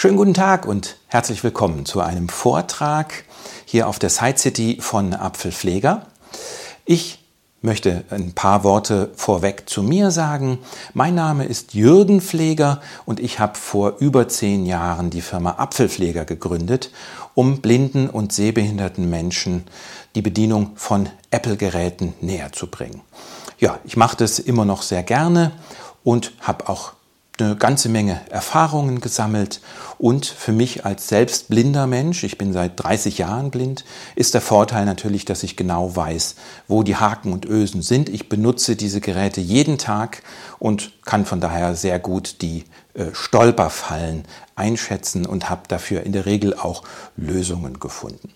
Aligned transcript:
Schönen 0.00 0.16
guten 0.16 0.32
Tag 0.32 0.66
und 0.66 0.96
herzlich 1.08 1.44
willkommen 1.44 1.84
zu 1.84 2.00
einem 2.00 2.30
Vortrag 2.30 3.24
hier 3.66 3.86
auf 3.86 3.98
der 3.98 4.08
Side 4.08 4.38
City 4.38 4.78
von 4.80 5.12
Apfelpfleger. 5.12 6.06
Ich 6.86 7.22
möchte 7.60 8.04
ein 8.08 8.32
paar 8.32 8.64
Worte 8.64 9.10
vorweg 9.14 9.68
zu 9.68 9.82
mir 9.82 10.10
sagen. 10.10 10.60
Mein 10.94 11.14
Name 11.14 11.44
ist 11.44 11.74
Jürgen 11.74 12.22
Pfleger 12.22 12.80
und 13.04 13.20
ich 13.20 13.40
habe 13.40 13.58
vor 13.58 13.98
über 13.98 14.26
zehn 14.26 14.64
Jahren 14.64 15.10
die 15.10 15.20
Firma 15.20 15.56
Apfelpfleger 15.58 16.24
gegründet, 16.24 16.90
um 17.34 17.60
blinden 17.60 18.08
und 18.08 18.32
sehbehinderten 18.32 19.10
Menschen 19.10 19.66
die 20.14 20.22
Bedienung 20.22 20.70
von 20.76 21.10
Apple-Geräten 21.30 22.14
näher 22.22 22.52
zu 22.52 22.68
bringen. 22.68 23.02
Ja, 23.58 23.78
ich 23.84 23.98
mache 23.98 24.16
das 24.16 24.38
immer 24.38 24.64
noch 24.64 24.80
sehr 24.80 25.02
gerne 25.02 25.52
und 26.04 26.32
habe 26.40 26.70
auch 26.70 26.94
eine 27.40 27.56
ganze 27.56 27.88
Menge 27.88 28.20
Erfahrungen 28.30 29.00
gesammelt 29.00 29.60
und 29.98 30.26
für 30.26 30.52
mich 30.52 30.84
als 30.84 31.08
selbst 31.08 31.48
blinder 31.48 31.86
Mensch, 31.86 32.24
ich 32.24 32.38
bin 32.38 32.52
seit 32.52 32.82
30 32.82 33.18
Jahren 33.18 33.50
blind, 33.50 33.84
ist 34.16 34.34
der 34.34 34.40
Vorteil 34.40 34.84
natürlich, 34.84 35.24
dass 35.24 35.42
ich 35.42 35.56
genau 35.56 35.94
weiß, 35.94 36.36
wo 36.68 36.82
die 36.82 36.96
Haken 36.96 37.32
und 37.32 37.46
Ösen 37.46 37.82
sind. 37.82 38.08
Ich 38.08 38.28
benutze 38.28 38.76
diese 38.76 39.00
Geräte 39.00 39.40
jeden 39.40 39.78
Tag 39.78 40.22
und 40.58 40.92
kann 41.04 41.26
von 41.26 41.40
daher 41.40 41.74
sehr 41.74 41.98
gut 41.98 42.42
die 42.42 42.64
äh, 42.94 43.06
Stolperfallen 43.12 44.24
einschätzen 44.56 45.26
und 45.26 45.50
habe 45.50 45.62
dafür 45.68 46.02
in 46.02 46.12
der 46.12 46.26
Regel 46.26 46.54
auch 46.54 46.82
Lösungen 47.16 47.80
gefunden. 47.80 48.32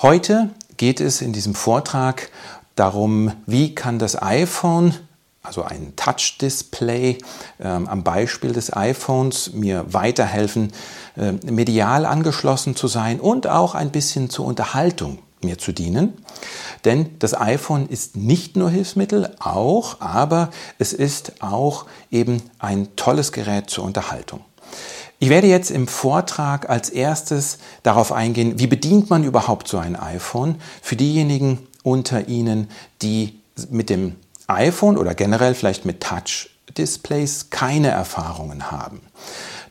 Heute 0.00 0.50
geht 0.76 1.00
es 1.00 1.20
in 1.20 1.32
diesem 1.32 1.54
Vortrag 1.54 2.30
darum, 2.76 3.32
wie 3.46 3.74
kann 3.74 3.98
das 3.98 4.20
iPhone 4.22 4.94
also 5.42 5.62
ein 5.62 5.94
Touch-Display 5.96 7.18
ähm, 7.60 7.88
am 7.88 8.02
Beispiel 8.02 8.52
des 8.52 8.76
iPhones 8.76 9.52
mir 9.52 9.84
weiterhelfen, 9.92 10.72
äh, 11.16 11.32
medial 11.50 12.04
angeschlossen 12.04 12.76
zu 12.76 12.88
sein 12.88 13.20
und 13.20 13.46
auch 13.46 13.74
ein 13.74 13.90
bisschen 13.90 14.30
zur 14.30 14.46
Unterhaltung 14.46 15.18
mir 15.42 15.58
zu 15.58 15.72
dienen. 15.72 16.14
Denn 16.84 17.18
das 17.18 17.38
iPhone 17.38 17.88
ist 17.88 18.16
nicht 18.16 18.56
nur 18.56 18.70
Hilfsmittel, 18.70 19.34
auch, 19.38 20.00
aber 20.00 20.50
es 20.78 20.92
ist 20.92 21.40
auch 21.40 21.86
eben 22.10 22.42
ein 22.58 22.96
tolles 22.96 23.32
Gerät 23.32 23.70
zur 23.70 23.84
Unterhaltung. 23.84 24.40
Ich 25.20 25.30
werde 25.30 25.48
jetzt 25.48 25.70
im 25.70 25.88
Vortrag 25.88 26.70
als 26.70 26.90
erstes 26.90 27.58
darauf 27.82 28.12
eingehen, 28.12 28.58
wie 28.58 28.68
bedient 28.68 29.10
man 29.10 29.24
überhaupt 29.24 29.66
so 29.66 29.78
ein 29.78 29.96
iPhone 29.96 30.56
für 30.80 30.94
diejenigen 30.94 31.66
unter 31.82 32.28
Ihnen, 32.28 32.68
die 33.02 33.40
mit 33.70 33.90
dem 33.90 34.14
iPhone 34.48 34.98
oder 34.98 35.14
generell 35.14 35.54
vielleicht 35.54 35.84
mit 35.84 36.02
Touch-Displays 36.02 37.50
keine 37.50 37.88
Erfahrungen 37.88 38.70
haben. 38.70 39.02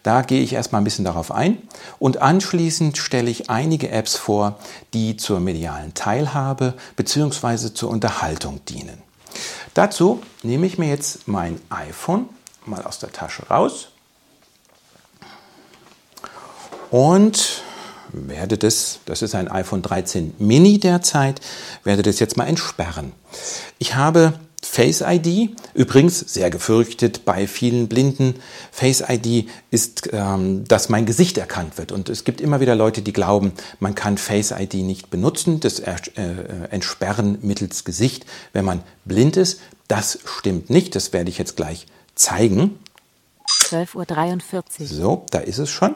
Da 0.03 0.21
gehe 0.21 0.41
ich 0.41 0.53
erstmal 0.53 0.81
ein 0.81 0.85
bisschen 0.85 1.03
darauf 1.03 1.31
ein 1.31 1.57
und 1.99 2.21
anschließend 2.21 2.97
stelle 2.97 3.29
ich 3.29 3.49
einige 3.49 3.89
Apps 3.89 4.15
vor, 4.15 4.57
die 4.93 5.17
zur 5.17 5.39
medialen 5.39 5.93
Teilhabe 5.95 6.75
bzw. 6.95 7.73
zur 7.73 7.89
Unterhaltung 7.89 8.63
dienen. 8.65 9.01
Dazu 9.73 10.21
nehme 10.43 10.65
ich 10.65 10.77
mir 10.77 10.87
jetzt 10.87 11.27
mein 11.27 11.59
iPhone 11.69 12.29
mal 12.65 12.83
aus 12.83 12.99
der 12.99 13.11
Tasche 13.11 13.45
raus 13.47 13.89
und 16.89 17.63
werde 18.13 18.57
das, 18.57 18.99
das 19.05 19.21
ist 19.21 19.35
ein 19.35 19.49
iPhone 19.49 19.81
13 19.81 20.35
Mini 20.39 20.79
derzeit, 20.79 21.41
werde 21.83 22.03
das 22.03 22.19
jetzt 22.19 22.37
mal 22.37 22.47
entsperren. 22.47 23.11
Ich 23.77 23.95
habe 23.95 24.39
Face 24.63 25.01
ID, 25.01 25.55
übrigens 25.75 26.19
sehr 26.19 26.49
gefürchtet 26.49 27.25
bei 27.25 27.47
vielen 27.47 27.87
Blinden. 27.87 28.35
Face 28.71 29.03
ID 29.07 29.47
ist, 29.69 30.09
ähm, 30.11 30.65
dass 30.67 30.89
mein 30.89 31.05
Gesicht 31.05 31.37
erkannt 31.37 31.77
wird. 31.77 31.91
Und 31.91 32.09
es 32.09 32.23
gibt 32.23 32.41
immer 32.41 32.59
wieder 32.59 32.75
Leute, 32.75 33.03
die 33.03 33.13
glauben, 33.13 33.51
man 33.79 33.93
kann 33.93 34.17
Face 34.17 34.51
ID 34.51 34.75
nicht 34.75 35.09
benutzen, 35.11 35.59
das 35.59 35.79
äh, 35.79 35.93
Entsperren 36.71 37.37
mittels 37.41 37.85
Gesicht, 37.85 38.25
wenn 38.51 38.65
man 38.65 38.81
blind 39.05 39.37
ist. 39.37 39.61
Das 39.87 40.19
stimmt 40.25 40.69
nicht, 40.71 40.95
das 40.95 41.13
werde 41.13 41.29
ich 41.29 41.37
jetzt 41.37 41.55
gleich 41.55 41.85
zeigen. 42.15 42.79
12.43 43.47 44.81
Uhr. 44.81 44.87
So, 44.87 45.25
da 45.29 45.39
ist 45.39 45.59
es 45.59 45.69
schon. 45.69 45.95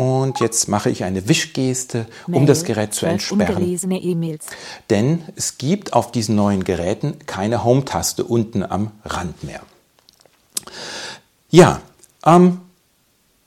Und 0.00 0.40
jetzt 0.40 0.66
mache 0.66 0.88
ich 0.88 1.04
eine 1.04 1.28
Wischgeste, 1.28 2.06
um 2.26 2.32
Mail, 2.32 2.46
das 2.46 2.64
Gerät 2.64 2.94
zu 2.94 3.04
entsperren. 3.04 3.62
E 3.62 4.38
Denn 4.88 5.22
es 5.36 5.58
gibt 5.58 5.92
auf 5.92 6.10
diesen 6.10 6.36
neuen 6.36 6.64
Geräten 6.64 7.18
keine 7.26 7.64
Home-Taste 7.64 8.24
unten 8.24 8.62
am 8.62 8.92
Rand 9.04 9.44
mehr. 9.44 9.60
Ja, 11.50 11.82
ähm, 12.24 12.62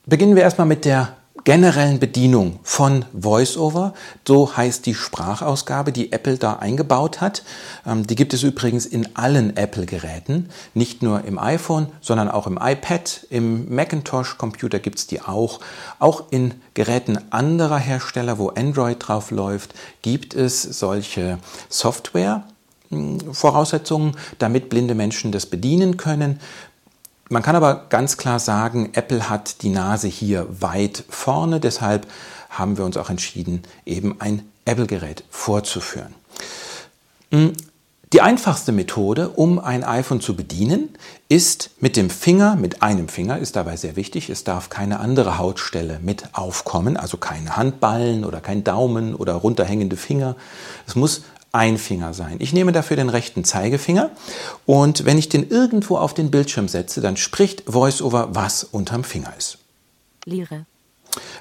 beginnen 0.06 0.36
wir 0.36 0.44
erstmal 0.44 0.68
mit 0.68 0.86
der 0.86 1.18
generellen 1.44 2.00
Bedienung 2.00 2.59
von 2.64 3.06
VoiceOver. 3.12 3.94
So 4.28 4.56
heißt 4.56 4.86
die 4.86 4.96
Sprachausgabe, 4.96 5.92
die 5.92 6.12
Apple 6.12 6.38
da 6.38 6.54
eingebaut 6.54 7.22
hat. 7.22 7.44
Ähm, 7.86 8.08
die 8.08 8.16
gibt 8.16 8.34
es 8.34 8.44
übrigens 8.44 8.86
in 8.86 9.16
allen 9.16 9.58
Apple-Geräten, 9.58 10.50
nicht 10.74 11.04
nur 11.04 11.26
im 11.26 11.38
iPhone, 11.38 11.88
sondern 12.02 12.30
auch 12.30 12.48
im 12.48 12.58
iPad, 12.62 13.28
im 13.30 13.74
Macintosh-Computer 13.74 14.80
gibt 14.80 15.00
es 15.00 15.08
die 15.08 15.22
auch. 15.22 15.59
Auch 16.00 16.24
in 16.31 16.54
Geräten 16.74 17.20
anderer 17.31 17.78
Hersteller, 17.80 18.38
wo 18.38 18.50
Android 18.50 18.98
drauf 19.00 19.31
läuft, 19.31 19.74
gibt 20.02 20.34
es 20.34 20.62
solche 20.62 21.40
Software. 21.70 22.46
Hm, 22.90 23.34
Voraussetzungen, 23.34 24.16
damit 24.40 24.70
blinde 24.70 24.96
Menschen 24.96 25.31
das 25.31 25.46
bedienen 25.46 25.98
können. 25.98 26.40
Man 27.33 27.41
kann 27.41 27.55
aber 27.55 27.88
ganz 27.89 28.17
klar 28.17 28.38
sagen, 28.38 28.91
Apple 28.94 29.27
hat 29.27 29.63
die 29.63 29.69
Nase 29.69 30.07
hier 30.07 30.45
weit 30.61 31.03
vorne, 31.09 31.59
deshalb 31.59 32.05
haben 32.51 32.77
wir 32.77 32.85
uns 32.85 32.95
auch 32.95 33.09
entschieden, 33.09 33.63
eben 33.88 34.21
ein 34.21 34.44
Apple-Gerät 34.66 35.23
vorzuführen. 35.31 36.13
Hm, 37.31 37.53
die 38.13 38.21
einfachste 38.21 38.71
Methode, 38.71 39.29
um 39.29 39.57
ein 39.57 39.83
iPhone 39.83 40.21
zu 40.21 40.35
bedienen, 40.35 40.89
ist 41.27 41.71
mit 41.79 41.95
dem 41.95 42.11
Finger, 42.11 42.55
mit 42.55 42.83
einem 42.83 43.07
Finger, 43.07 43.39
ist 43.39 43.55
dabei 43.55 43.77
sehr 43.77 43.95
wichtig, 43.95 44.29
es 44.29 44.44
darf 44.44 44.69
keine 44.69 45.00
andere 45.00 45.39
Hautstelle 45.39 45.97
mit 46.03 46.25
aufkommen, 46.33 46.97
also 46.97 47.17
keine 47.17 47.57
Handballen 47.57 48.25
oder 48.25 48.41
kein 48.41 48.63
Daumen 48.63 49.15
oder 49.15 49.33
runterhängende 49.33 49.97
Finger. 49.97 50.35
Es 50.85 50.95
muss 50.95 51.23
ein 51.53 51.78
Finger 51.78 52.14
sein. 52.14 52.38
Ich 52.40 52.52
nehme 52.52 52.72
dafür 52.72 52.97
den 52.97 53.09
rechten 53.09 53.46
Zeigefinger 53.46 54.09
und 54.66 55.06
wenn 55.06 55.18
ich 55.18 55.30
den 55.30 55.47
irgendwo 55.50 55.97
auf 55.97 56.14
den 56.14 56.31
Bildschirm 56.31 56.68
setze, 56.68 57.00
dann 57.00 57.16
spricht 57.16 57.64
VoiceOver, 57.68 58.36
was 58.36 58.64
unterm 58.64 59.03
Finger 59.03 59.34
ist. 59.38 59.59
Lire. 60.25 60.66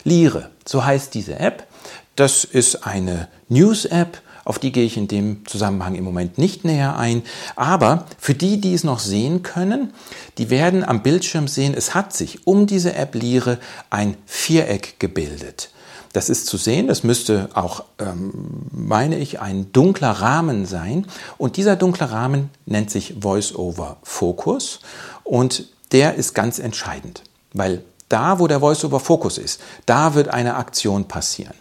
Lire, 0.04 0.50
so 0.66 0.84
heißt 0.84 1.14
diese 1.14 1.40
App. 1.40 1.66
Das 2.14 2.44
ist 2.44 2.86
eine 2.86 3.28
News-App, 3.48 4.20
auf 4.44 4.58
die 4.58 4.70
gehe 4.70 4.84
ich 4.84 4.98
in 4.98 5.08
dem 5.08 5.46
Zusammenhang 5.46 5.94
im 5.94 6.04
Moment 6.04 6.36
nicht 6.36 6.64
näher 6.64 6.98
ein. 6.98 7.22
Aber 7.56 8.06
für 8.18 8.34
die, 8.34 8.60
die 8.60 8.74
es 8.74 8.84
noch 8.84 8.98
sehen 8.98 9.42
können, 9.42 9.94
die 10.36 10.50
werden 10.50 10.84
am 10.84 11.02
Bildschirm 11.02 11.48
sehen, 11.48 11.74
es 11.74 11.94
hat 11.94 12.12
sich 12.12 12.46
um 12.46 12.66
diese 12.66 12.94
App 12.94 13.14
Lire 13.14 13.58
ein 13.88 14.16
Viereck 14.26 14.98
gebildet. 14.98 15.70
Das 16.12 16.28
ist 16.28 16.46
zu 16.46 16.56
sehen, 16.56 16.88
das 16.88 17.04
müsste 17.04 17.48
auch, 17.54 17.84
ähm, 17.98 18.32
meine 18.70 19.18
ich, 19.18 19.40
ein 19.40 19.72
dunkler 19.72 20.10
Rahmen 20.10 20.66
sein. 20.66 21.06
Und 21.38 21.56
dieser 21.56 21.76
dunkle 21.76 22.10
Rahmen 22.10 22.50
nennt 22.66 22.90
sich 22.90 23.14
Voice-over 23.20 23.96
Focus 24.02 24.80
und 25.24 25.68
der 25.92 26.14
ist 26.14 26.34
ganz 26.34 26.58
entscheidend, 26.58 27.22
weil 27.52 27.82
da, 28.08 28.38
wo 28.38 28.46
der 28.46 28.60
Voice-over 28.60 29.00
Focus 29.00 29.38
ist, 29.38 29.60
da 29.86 30.14
wird 30.14 30.28
eine 30.28 30.56
Aktion 30.56 31.08
passieren. 31.08 31.54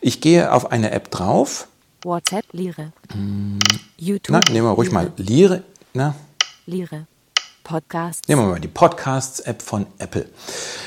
Ich 0.00 0.20
gehe 0.20 0.52
auf 0.52 0.72
eine 0.72 0.92
App 0.92 1.10
drauf. 1.10 1.68
WhatsApp, 2.02 2.46
Lire. 2.52 2.92
Hm. 3.12 3.58
YouTube. 3.98 4.30
Na, 4.30 4.52
nehmen 4.52 4.66
wir 4.66 4.72
ruhig 4.72 4.90
Lire. 4.90 5.02
mal 5.02 5.12
Lire. 5.16 5.62
Na? 5.92 6.14
Lire. 6.64 7.06
Podcasts. 7.62 8.26
Nehmen 8.26 8.42
wir 8.42 8.48
mal 8.48 8.60
die 8.60 8.68
Podcasts-App 8.68 9.60
von 9.62 9.86
Apple. 9.98 10.26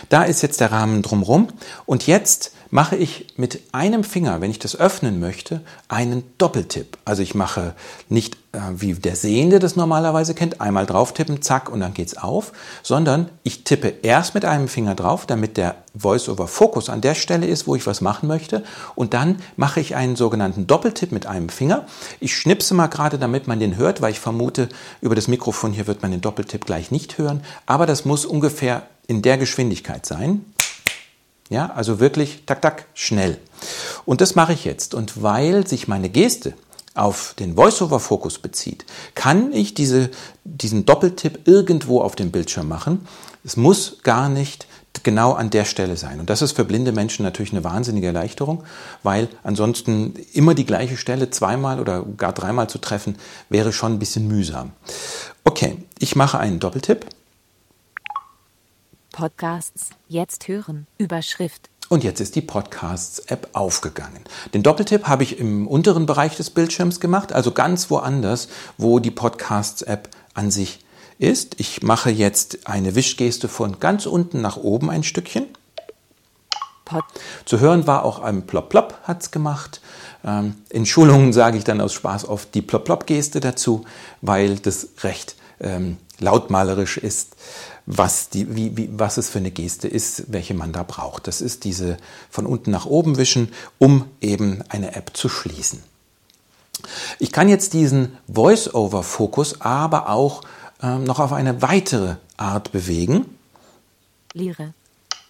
Da 0.10 0.24
ist 0.24 0.42
jetzt 0.42 0.60
der 0.60 0.72
Rahmen 0.72 1.02
drumherum. 1.02 1.50
Und 1.86 2.08
jetzt 2.08 2.52
mache 2.74 2.96
ich 2.96 3.28
mit 3.38 3.62
einem 3.72 4.04
Finger, 4.04 4.42
wenn 4.42 4.50
ich 4.50 4.58
das 4.58 4.76
öffnen 4.76 5.20
möchte, 5.20 5.62
einen 5.90 6.24
Doppeltipp. 6.40 6.98
Also 7.06 7.22
ich 7.22 7.36
mache 7.36 7.76
nicht, 8.10 8.36
äh, 8.52 8.62
wie 8.76 8.96
der 8.96 9.16
Sehende 9.16 9.60
das 9.60 9.76
normalerweise 9.76 10.34
kennt, 10.34 10.60
einmal 10.60 10.88
drauf 10.88 11.14
tippen, 11.14 11.44
zack, 11.44 11.70
und 11.70 11.82
dann 11.82 11.94
geht's 11.94 12.18
auf, 12.18 12.52
sondern 12.82 13.30
ich 13.44 13.64
tippe 13.64 13.94
erst 14.02 14.34
mit 14.34 14.44
einem 14.44 14.68
Finger 14.68 14.96
drauf, 14.96 15.28
damit 15.28 15.56
der 15.58 15.76
Voice-over-Focus 15.96 16.90
an 16.90 17.02
der 17.02 17.14
Stelle 17.14 17.46
ist, 17.46 17.68
wo 17.68 17.76
ich 17.76 17.86
was 17.86 18.02
machen 18.02 18.28
möchte. 18.28 18.64
Und 18.96 19.14
dann 19.14 19.38
mache 19.56 19.80
ich 19.80 19.96
einen 19.96 20.16
sogenannten 20.16 20.66
Doppeltipp 20.66 21.12
mit 21.12 21.28
einem 21.28 21.50
Finger. 21.50 21.86
Ich 22.20 22.36
schnipse 22.36 22.74
mal 22.74 22.88
gerade, 22.88 23.20
damit 23.20 23.48
man 23.48 23.60
den 23.60 23.78
hört, 23.78 24.02
weil 24.02 24.14
ich 24.14 24.20
vermute, 24.20 24.68
über 25.00 25.14
das 25.14 25.28
Mikrofon 25.28 25.74
hier 25.74 25.86
wird 25.86 26.02
man 26.02 26.10
den 26.10 26.22
Doppeltipp 26.22 26.66
gleich 26.66 26.90
nicht 26.90 27.20
hören. 27.20 27.44
Aber 27.68 27.86
das 27.86 28.04
muss 28.04 28.26
ungefähr 28.26 28.88
in 29.06 29.22
der 29.22 29.38
Geschwindigkeit 29.38 30.08
sein. 30.08 30.46
Ja, 31.54 31.68
also 31.68 32.00
wirklich 32.00 32.48
tak, 32.48 32.64
tak, 32.64 32.86
schnell. 32.96 33.38
Und 34.06 34.22
das 34.22 34.34
mache 34.34 34.54
ich 34.54 34.66
jetzt. 34.66 34.96
Und 34.96 35.22
weil 35.22 35.68
sich 35.68 35.88
meine 35.88 36.10
Geste 36.10 36.56
auf 36.96 37.36
den 37.38 37.54
Voice-over-Fokus 37.54 38.40
bezieht, 38.40 38.86
kann 39.14 39.54
ich 39.54 39.76
diese, 39.76 40.10
diesen 40.46 40.88
Doppeltipp 40.88 41.48
irgendwo 41.48 42.02
auf 42.02 42.16
dem 42.16 42.32
Bildschirm 42.32 42.68
machen. 42.68 43.08
Es 43.44 43.56
muss 43.56 44.00
gar 44.02 44.30
nicht 44.30 44.66
genau 45.04 45.34
an 45.34 45.52
der 45.52 45.66
Stelle 45.66 45.96
sein. 45.96 46.20
Und 46.20 46.32
das 46.32 46.42
ist 46.42 46.54
für 46.54 46.66
blinde 46.66 46.92
Menschen 46.92 47.22
natürlich 47.22 47.52
eine 47.52 47.64
wahnsinnige 47.64 48.08
Erleichterung, 48.08 48.64
weil 49.04 49.28
ansonsten 49.44 50.16
immer 50.34 50.56
die 50.56 50.66
gleiche 50.66 50.98
Stelle 50.98 51.30
zweimal 51.30 51.80
oder 51.80 52.04
gar 52.18 52.34
dreimal 52.34 52.68
zu 52.68 52.80
treffen, 52.80 53.16
wäre 53.50 53.74
schon 53.74 53.94
ein 53.94 54.00
bisschen 54.00 54.28
mühsam. 54.28 54.72
Okay, 55.44 55.78
ich 56.00 56.16
mache 56.16 56.40
einen 56.40 56.60
Doppeltipp. 56.60 57.06
Podcasts 59.14 59.92
jetzt 60.10 60.48
hören. 60.48 60.88
Überschrift. 60.98 61.70
Und 61.88 62.04
jetzt 62.04 62.20
ist 62.20 62.36
die 62.36 62.42
Podcasts-App 62.42 63.50
aufgegangen. 63.54 64.22
Den 64.54 64.64
Doppeltipp 64.64 65.08
habe 65.08 65.22
ich 65.22 65.40
im 65.40 65.68
unteren 65.68 66.08
Bereich 66.08 66.36
des 66.36 66.50
Bildschirms 66.50 67.00
gemacht, 67.00 67.32
also 67.32 67.52
ganz 67.52 67.92
woanders, 67.92 68.50
wo 68.78 69.00
die 69.00 69.12
Podcasts-App 69.12 70.10
an 70.34 70.50
sich 70.50 70.80
ist. 71.20 71.60
Ich 71.60 71.84
mache 71.84 72.10
jetzt 72.10 72.68
eine 72.68 72.96
Wischgeste 72.96 73.48
von 73.48 73.80
ganz 73.80 74.08
unten 74.08 74.42
nach 74.42 74.58
oben 74.58 74.90
ein 74.90 75.04
Stückchen. 75.04 75.46
Pod 76.84 77.04
Zu 77.46 77.60
hören 77.60 77.86
war 77.86 78.04
auch 78.04 78.20
ein 78.20 78.48
Plop-Plop 78.48 78.96
hat 79.04 79.22
es 79.22 79.32
gemacht. 79.32 79.80
Ähm, 80.26 80.56
in 80.70 80.88
Schulungen 80.88 81.32
sage 81.34 81.60
ich 81.60 81.64
dann 81.64 81.82
aus 81.82 81.94
Spaß 81.94 82.28
oft 82.28 82.56
die 82.56 82.64
Plop-Plop-Geste 82.64 83.40
dazu, 83.40 83.86
weil 84.22 84.58
das 84.58 84.88
recht 85.04 85.36
ähm, 85.60 85.98
lautmalerisch 86.20 86.98
ist, 86.98 87.36
was, 87.86 88.30
die, 88.30 88.56
wie, 88.56 88.78
wie, 88.78 88.90
was 88.94 89.18
es 89.18 89.30
für 89.30 89.40
eine 89.40 89.52
Geste 89.52 89.88
ist, 89.88 90.32
welche 90.32 90.54
man 90.54 90.72
da 90.72 90.84
braucht. 90.84 91.28
Das 91.28 91.42
ist 91.42 91.64
diese 91.64 91.98
von 92.30 92.46
unten 92.46 92.72
nach 92.72 92.86
oben 92.86 93.18
wischen, 93.18 93.52
um 93.78 94.06
eben 94.22 94.64
eine 94.70 94.96
App 94.96 95.12
zu 95.16 95.30
schließen. 95.30 95.84
Ich 97.20 97.32
kann 97.32 97.50
jetzt 97.50 97.74
diesen 97.74 98.18
Voice-Over-Fokus 98.32 99.62
aber 99.62 100.10
auch 100.10 100.42
ähm, 100.82 101.04
noch 101.04 101.20
auf 101.20 101.34
eine 101.34 101.62
weitere 101.62 102.16
Art 102.38 102.72
bewegen. 102.72 103.38
Lire. 104.34 104.74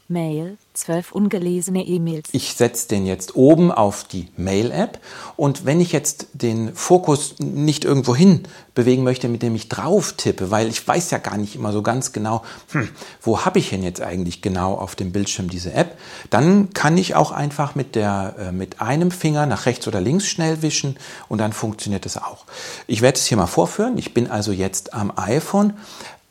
Mail. 0.08 0.58
Zwölf 0.74 1.12
ungelesene 1.12 1.86
E-Mails. 1.86 2.30
Ich 2.32 2.56
setze 2.56 2.88
den 2.88 3.06
jetzt 3.06 3.36
oben 3.36 3.72
auf 3.72 4.04
die 4.06 4.28
Mail-App 4.38 5.00
und 5.36 5.66
wenn 5.66 5.80
ich 5.80 5.92
jetzt 5.92 6.28
den 6.34 6.74
Fokus 6.74 7.36
nicht 7.40 7.86
irgendwo 7.86 8.16
hin 8.16 8.44
bewegen 8.74 9.04
möchte, 9.04 9.30
mit 9.30 9.44
dem 9.44 9.54
ich 9.54 9.70
drauf 9.70 10.14
tippe, 10.14 10.50
weil 10.50 10.68
ich 10.68 10.88
weiß 10.88 11.12
ja 11.12 11.20
gar 11.20 11.38
nicht 11.38 11.56
immer 11.56 11.72
so 11.72 11.84
ganz 11.84 12.12
genau, 12.12 12.44
hm, 12.72 12.90
wo 13.22 13.46
habe 13.46 13.60
ich 13.60 13.70
denn 13.70 13.84
jetzt 13.84 14.02
eigentlich 14.02 14.42
genau 14.42 14.74
auf 14.74 14.96
dem 14.96 15.12
Bildschirm 15.12 15.50
diese 15.50 15.74
App, 15.74 15.98
dann 16.32 16.74
kann 16.74 16.98
ich 16.98 17.16
auch 17.16 17.32
einfach 17.32 17.76
mit, 17.76 17.94
der, 17.96 18.36
äh, 18.40 18.52
mit 18.52 18.82
einem 18.82 19.12
Finger 19.12 19.46
nach 19.46 19.68
rechts 19.68 19.88
oder 19.88 20.02
links 20.02 20.26
schnell 20.26 20.64
wischen 20.64 20.98
und 21.30 21.38
dann 21.38 21.54
funktioniert 21.54 22.06
das 22.06 22.18
auch. 22.18 22.46
Ich 22.88 23.02
werde 23.02 23.20
es 23.20 23.28
hier 23.28 23.38
mal 23.38 23.46
vorführen. 23.46 23.98
Ich 23.98 24.14
bin 24.14 24.30
also 24.30 24.52
jetzt 24.52 24.94
am 24.94 25.14
iPhone. 25.16 25.74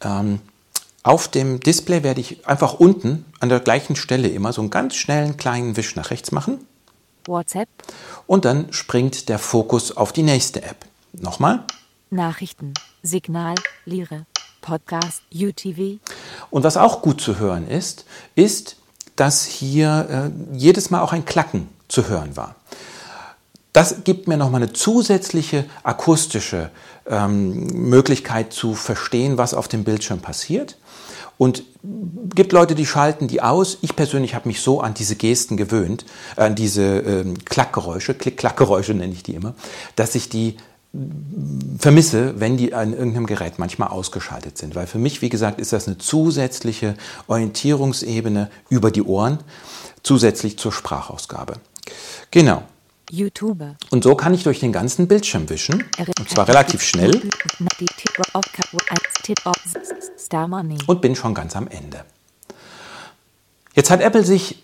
Ähm, 0.05 0.41
auf 1.03 1.29
dem 1.29 1.61
Display 1.61 2.03
werde 2.03 2.21
ich 2.21 2.47
einfach 2.47 2.75
unten 2.75 3.25
an 3.41 3.49
der 3.49 3.61
gleichen 3.61 3.97
Stelle 3.97 4.29
immer 4.29 4.53
so 4.53 4.61
einen 4.61 4.71
ganz 4.71 4.95
schnellen 4.95 5.37
kleinen 5.37 5.77
Wisch 5.77 5.97
nach 5.97 6.11
rechts 6.11 6.33
machen 6.33 6.65
WhatsApp. 7.27 7.69
und 8.27 8.45
dann 8.45 8.73
springt 8.73 9.29
der 9.29 9.39
Fokus 9.39 9.97
auf 9.97 10.13
die 10.13 10.23
nächste 10.23 10.63
App. 10.63 10.77
Nochmal. 11.13 11.65
Nachrichten. 12.11 12.75
Signal. 13.03 13.55
Lire. 13.85 14.27
Podcast. 14.61 15.23
UTV. 15.35 15.99
Und 16.51 16.63
was 16.63 16.77
auch 16.77 17.03
gut 17.03 17.21
zu 17.21 17.39
hören 17.39 17.69
ist, 17.69 18.05
ist, 18.35 18.77
dass 19.17 19.45
hier 19.45 20.33
äh, 20.33 20.57
jedes 20.57 20.91
Mal 20.91 21.03
auch 21.03 21.13
ein 21.13 21.25
Klacken 21.25 21.69
zu 21.89 22.09
hören 22.09 22.37
war. 22.37 22.55
Das 23.73 24.05
gibt 24.05 24.29
mir 24.29 24.37
nochmal 24.37 24.63
eine 24.63 24.73
zusätzliche 24.73 25.65
akustische 25.83 26.71
ähm, 27.07 27.67
Möglichkeit 27.89 28.53
zu 28.53 28.75
verstehen, 28.75 29.39
was 29.39 29.55
auf 29.55 29.69
dem 29.69 29.85
Bildschirm 29.85 30.21
passiert. 30.21 30.77
Und 31.39 31.65
gibt 32.35 32.53
Leute, 32.53 32.75
die 32.75 32.87
schalten 32.87 33.29
die 33.29 33.43
aus. 33.43 33.79
Ich 33.83 33.97
persönlich 33.97 34.35
habe 34.35 34.49
mich 34.49 34.61
so 34.61 34.81
an 34.81 34.95
diese 34.95 35.17
Gesten 35.17 35.57
gewöhnt, 35.57 36.05
an 36.37 36.55
diese 36.55 36.99
ähm, 37.01 37.35
Klackgeräusche, 37.45 38.15
Klick-Klackgeräusche 38.15 38.95
nenne 38.95 39.13
ich 39.13 39.23
die 39.23 39.35
immer, 39.35 39.55
dass 39.97 40.15
ich 40.15 40.29
die 40.29 40.57
vermisse, 41.79 42.39
wenn 42.39 42.59
die 42.59 42.75
an 42.75 42.93
irgendeinem 42.93 43.27
Gerät 43.27 43.59
manchmal 43.59 43.89
ausgeschaltet 43.89 44.59
sind. 44.59 44.75
Weil 44.75 44.87
für 44.87 44.99
mich, 44.99 45.23
wie 45.23 45.31
gesagt, 45.31 45.59
ist 45.59 45.73
das 45.73 45.87
eine 45.87 45.97
zusätzliche 45.99 46.97
Orientierungsebene 47.29 48.51
über 48.69 48.91
die 48.91 49.03
Ohren, 49.03 49.39
zusätzlich 50.03 50.59
zur 50.59 50.73
Sprachausgabe. 50.73 51.55
Genau. 52.31 52.63
YouTuber. 53.13 53.77
Und 53.91 54.05
so 54.05 54.15
kann 54.15 54.33
ich 54.33 54.43
durch 54.43 54.59
den 54.59 54.73
ganzen 54.73 55.07
Bildschirm 55.07 55.49
wischen, 55.51 55.85
und 56.19 56.31
zwar 56.31 56.49
relativ 56.49 56.83
schnell, 56.83 57.21
und 60.87 61.01
bin 61.03 61.15
schon 61.15 61.35
ganz 61.35 61.55
am 61.55 61.69
Ende. 61.69 62.05
Jetzt 63.75 63.91
hat 63.91 64.01
Apple 64.01 64.25
sich 64.25 64.63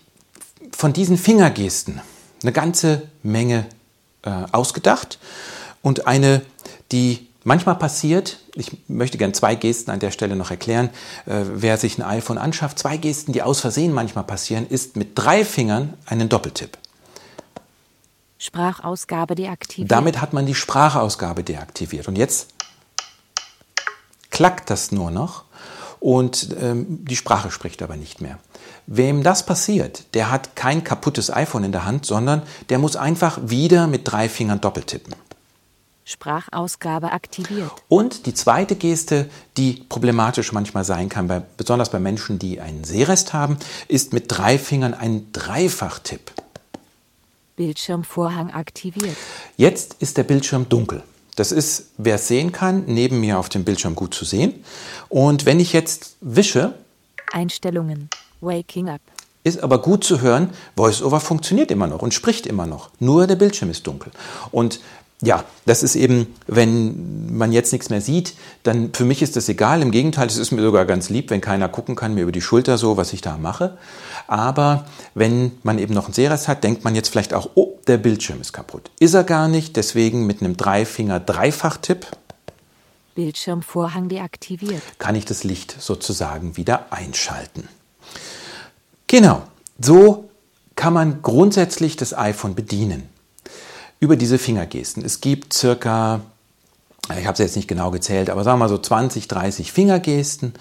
von 0.71 0.93
diesen 0.93 1.17
Fingergesten 1.17 2.01
eine 2.41 2.51
ganze 2.51 3.03
Menge 3.21 3.67
äh, 4.23 4.31
ausgedacht 4.51 5.19
und 5.83 6.07
eine, 6.07 6.41
die 6.91 7.27
manchmal 7.43 7.75
passiert, 7.75 8.39
ich 8.55 8.71
möchte 8.87 9.17
gern 9.19 9.33
zwei 9.33 9.55
Gesten 9.55 9.91
an 9.91 9.99
der 9.99 10.11
Stelle 10.11 10.35
noch 10.35 10.49
erklären, 10.49 10.89
äh, 11.27 11.43
wer 11.53 11.77
sich 11.77 11.99
ein 11.99 12.03
iPhone 12.03 12.39
anschafft, 12.39 12.79
zwei 12.79 12.97
Gesten, 12.97 13.31
die 13.31 13.43
aus 13.43 13.59
Versehen 13.59 13.93
manchmal 13.93 14.23
passieren, 14.23 14.65
ist 14.67 14.95
mit 14.95 15.11
drei 15.13 15.45
Fingern 15.45 15.93
einen 16.07 16.29
Doppeltipp. 16.29 16.77
Sprachausgabe 18.39 19.35
deaktiviert. 19.35 19.91
Damit 19.91 20.21
hat 20.21 20.33
man 20.33 20.45
die 20.45 20.55
Sprachausgabe 20.55 21.43
deaktiviert. 21.43 22.07
Und 22.07 22.17
jetzt 22.17 22.53
klackt 24.31 24.69
das 24.69 24.91
nur 24.91 25.11
noch 25.11 25.43
und 25.99 26.55
ähm, 26.61 27.03
die 27.05 27.17
Sprache 27.17 27.51
spricht 27.51 27.81
aber 27.81 27.97
nicht 27.97 28.21
mehr. 28.21 28.39
Wem 28.87 29.23
das 29.23 29.45
passiert, 29.45 30.15
der 30.15 30.31
hat 30.31 30.55
kein 30.55 30.83
kaputtes 30.83 31.31
iPhone 31.31 31.65
in 31.65 31.73
der 31.73 31.85
Hand, 31.85 32.05
sondern 32.05 32.41
der 32.69 32.79
muss 32.79 32.95
einfach 32.95 33.39
wieder 33.43 33.87
mit 33.87 34.09
drei 34.09 34.29
Fingern 34.29 34.61
doppeltippen. 34.61 35.13
Sprachausgabe 36.05 37.11
aktiviert. 37.11 37.69
Und 37.87 38.25
die 38.25 38.33
zweite 38.33 38.75
Geste, 38.75 39.29
die 39.57 39.85
problematisch 39.89 40.53
manchmal 40.53 40.83
sein 40.83 41.07
kann, 41.07 41.27
bei, 41.27 41.41
besonders 41.57 41.91
bei 41.91 41.99
Menschen, 41.99 42.39
die 42.39 42.61
einen 42.61 42.83
Sehrest 42.83 43.33
haben, 43.33 43.57
ist 43.87 44.13
mit 44.13 44.25
drei 44.27 44.57
Fingern 44.57 44.95
ein 44.95 45.31
Dreifachtipp. 45.33 46.31
Bildschirmvorhang 47.59 48.51
aktiviert. 48.51 49.17
Jetzt 49.57 49.97
ist 49.99 50.15
der 50.15 50.23
Bildschirm 50.23 50.69
dunkel. 50.69 51.03
Das 51.35 51.51
ist, 51.51 51.87
wer 51.97 52.15
es 52.15 52.25
sehen 52.29 52.53
kann, 52.53 52.85
neben 52.87 53.19
mir 53.19 53.37
auf 53.37 53.49
dem 53.49 53.65
Bildschirm 53.65 53.95
gut 53.95 54.13
zu 54.13 54.23
sehen. 54.23 54.63
Und 55.09 55.45
wenn 55.45 55.59
ich 55.59 55.73
jetzt 55.73 56.15
wische, 56.21 56.75
Einstellungen. 57.33 58.09
Waking 58.39 58.87
up. 58.87 59.01
ist 59.43 59.61
aber 59.61 59.81
gut 59.81 60.05
zu 60.05 60.21
hören, 60.21 60.51
VoiceOver 60.77 61.19
funktioniert 61.19 61.69
immer 61.69 61.87
noch 61.87 62.01
und 62.01 62.13
spricht 62.13 62.47
immer 62.47 62.65
noch. 62.65 62.91
Nur 62.99 63.27
der 63.27 63.35
Bildschirm 63.35 63.69
ist 63.69 63.85
dunkel. 63.85 64.13
Und 64.51 64.79
ja, 65.21 65.43
das 65.65 65.83
ist 65.83 65.95
eben, 65.95 66.27
wenn 66.47 67.35
man 67.35 67.51
jetzt 67.51 67.73
nichts 67.73 67.89
mehr 67.89 67.99
sieht, 67.99 68.35
dann 68.63 68.93
für 68.93 69.03
mich 69.03 69.21
ist 69.21 69.35
das 69.35 69.49
egal. 69.49 69.81
Im 69.81 69.91
Gegenteil, 69.91 70.27
es 70.27 70.37
ist 70.37 70.51
mir 70.51 70.61
sogar 70.61 70.85
ganz 70.85 71.09
lieb, 71.09 71.29
wenn 71.29 71.41
keiner 71.41 71.67
gucken 71.67 71.95
kann, 71.95 72.13
mir 72.13 72.23
über 72.23 72.31
die 72.31 72.41
Schulter 72.41 72.77
so, 72.77 72.95
was 72.95 73.11
ich 73.11 73.19
da 73.21 73.37
mache. 73.37 73.77
Aber 74.27 74.85
wenn 75.15 75.51
man 75.63 75.77
eben 75.77 75.93
noch 75.93 76.05
einen 76.05 76.13
Sehrest 76.13 76.47
hat, 76.47 76.63
denkt 76.63 76.85
man 76.85 76.95
jetzt 76.95 77.09
vielleicht 77.09 77.33
auch, 77.33 77.49
oh, 77.55 77.77
der 77.87 77.97
Bildschirm 77.97 78.39
ist 78.39 78.53
kaputt. 78.53 78.91
Ist 78.99 79.13
er 79.13 79.25
gar 79.25 79.49
nicht, 79.49 79.75
deswegen 79.75 80.25
mit 80.25 80.41
einem 80.41 80.55
Dreifinger-Dreifach-Tipp 80.55 82.07
Bildschirmvorhang 83.15 84.07
deaktiviert. 84.07 84.81
kann 84.97 85.15
ich 85.15 85.25
das 85.25 85.43
Licht 85.43 85.75
sozusagen 85.79 86.55
wieder 86.55 86.93
einschalten. 86.93 87.67
Genau, 89.07 89.43
so 89.77 90.29
kann 90.75 90.93
man 90.93 91.21
grundsätzlich 91.21 91.97
das 91.97 92.17
iPhone 92.17 92.55
bedienen. 92.55 93.08
Über 93.99 94.15
diese 94.15 94.37
Fingergesten. 94.37 95.03
Es 95.03 95.21
gibt 95.21 95.53
circa, 95.53 96.21
ich 97.09 97.25
habe 97.25 97.33
es 97.33 97.39
jetzt 97.39 97.55
nicht 97.55 97.67
genau 97.67 97.91
gezählt, 97.91 98.29
aber 98.29 98.43
sagen 98.43 98.59
wir 98.59 98.65
mal 98.65 98.69
so 98.69 98.77
20, 98.77 99.27
30 99.27 99.71
Fingergesten, 99.71 100.53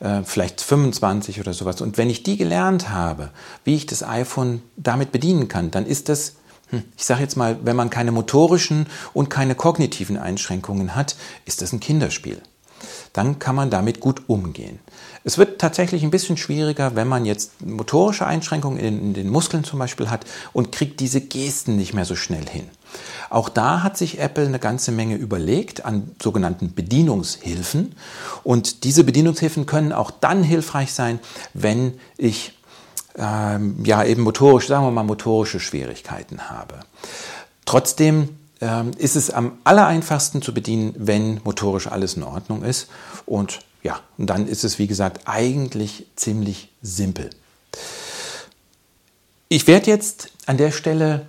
äh, 0.00 0.22
vielleicht 0.24 0.60
25 0.60 1.40
oder 1.40 1.52
sowas. 1.52 1.80
Und 1.80 1.98
wenn 1.98 2.08
ich 2.08 2.22
die 2.22 2.36
gelernt 2.36 2.90
habe, 2.90 3.30
wie 3.64 3.74
ich 3.74 3.86
das 3.86 4.02
iPhone 4.02 4.62
damit 4.76 5.12
bedienen 5.12 5.48
kann, 5.48 5.70
dann 5.70 5.84
ist 5.84 6.08
das 6.08 6.34
hm, 6.70 6.84
ich 6.96 7.04
sage 7.04 7.22
jetzt 7.22 7.36
mal, 7.36 7.58
wenn 7.62 7.76
man 7.76 7.90
keine 7.90 8.12
motorischen 8.12 8.86
und 9.14 9.30
keine 9.30 9.54
kognitiven 9.54 10.18
Einschränkungen 10.18 10.94
hat, 10.94 11.16
ist 11.46 11.62
das 11.62 11.72
ein 11.72 11.80
Kinderspiel. 11.80 12.40
Dann 13.12 13.38
kann 13.38 13.56
man 13.56 13.70
damit 13.70 14.00
gut 14.00 14.28
umgehen. 14.28 14.78
Es 15.24 15.38
wird 15.38 15.60
tatsächlich 15.60 16.04
ein 16.04 16.10
bisschen 16.10 16.36
schwieriger, 16.36 16.94
wenn 16.94 17.08
man 17.08 17.24
jetzt 17.24 17.64
motorische 17.64 18.26
Einschränkungen 18.26 18.78
in, 18.78 19.00
in 19.00 19.14
den 19.14 19.30
Muskeln 19.30 19.64
zum 19.64 19.78
Beispiel 19.78 20.10
hat 20.10 20.26
und 20.52 20.70
kriegt 20.72 21.00
diese 21.00 21.20
Gesten 21.20 21.76
nicht 21.76 21.94
mehr 21.94 22.04
so 22.04 22.14
schnell 22.14 22.46
hin. 22.48 22.68
Auch 23.30 23.48
da 23.48 23.82
hat 23.82 23.96
sich 23.96 24.18
Apple 24.18 24.46
eine 24.46 24.58
ganze 24.58 24.92
Menge 24.92 25.16
überlegt 25.16 25.84
an 25.84 26.10
sogenannten 26.22 26.74
Bedienungshilfen. 26.74 27.94
Und 28.44 28.84
diese 28.84 29.04
Bedienungshilfen 29.04 29.66
können 29.66 29.92
auch 29.92 30.10
dann 30.10 30.42
hilfreich 30.42 30.92
sein, 30.92 31.18
wenn 31.54 31.98
ich 32.16 32.58
ähm, 33.16 33.84
ja 33.84 34.04
eben 34.04 34.22
motorisch, 34.22 34.68
sagen 34.68 34.84
wir 34.84 34.90
mal, 34.90 35.02
motorische 35.02 35.60
Schwierigkeiten 35.60 36.50
habe. 36.50 36.80
Trotzdem 37.64 38.38
ähm, 38.60 38.92
ist 38.96 39.16
es 39.16 39.30
am 39.30 39.58
allereinfachsten 39.64 40.40
zu 40.42 40.54
bedienen, 40.54 40.94
wenn 40.96 41.40
motorisch 41.44 41.86
alles 41.86 42.14
in 42.14 42.22
Ordnung 42.22 42.62
ist. 42.62 42.88
Und 43.26 43.60
ja, 43.82 44.00
und 44.16 44.28
dann 44.28 44.48
ist 44.48 44.64
es, 44.64 44.78
wie 44.78 44.86
gesagt, 44.86 45.22
eigentlich 45.26 46.06
ziemlich 46.16 46.70
simpel. 46.82 47.30
Ich 49.48 49.66
werde 49.66 49.90
jetzt 49.90 50.30
an 50.46 50.56
der 50.56 50.72
Stelle 50.72 51.26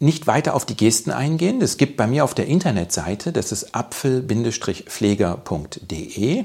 nicht 0.00 0.26
weiter 0.26 0.54
auf 0.54 0.66
die 0.66 0.76
Gesten 0.76 1.12
eingehen. 1.12 1.62
Es 1.62 1.76
gibt 1.76 1.96
bei 1.96 2.08
mir 2.08 2.24
auf 2.24 2.34
der 2.34 2.46
Internetseite, 2.46 3.32
das 3.32 3.52
ist 3.52 3.74
apfel-pfleger.de 3.74 6.44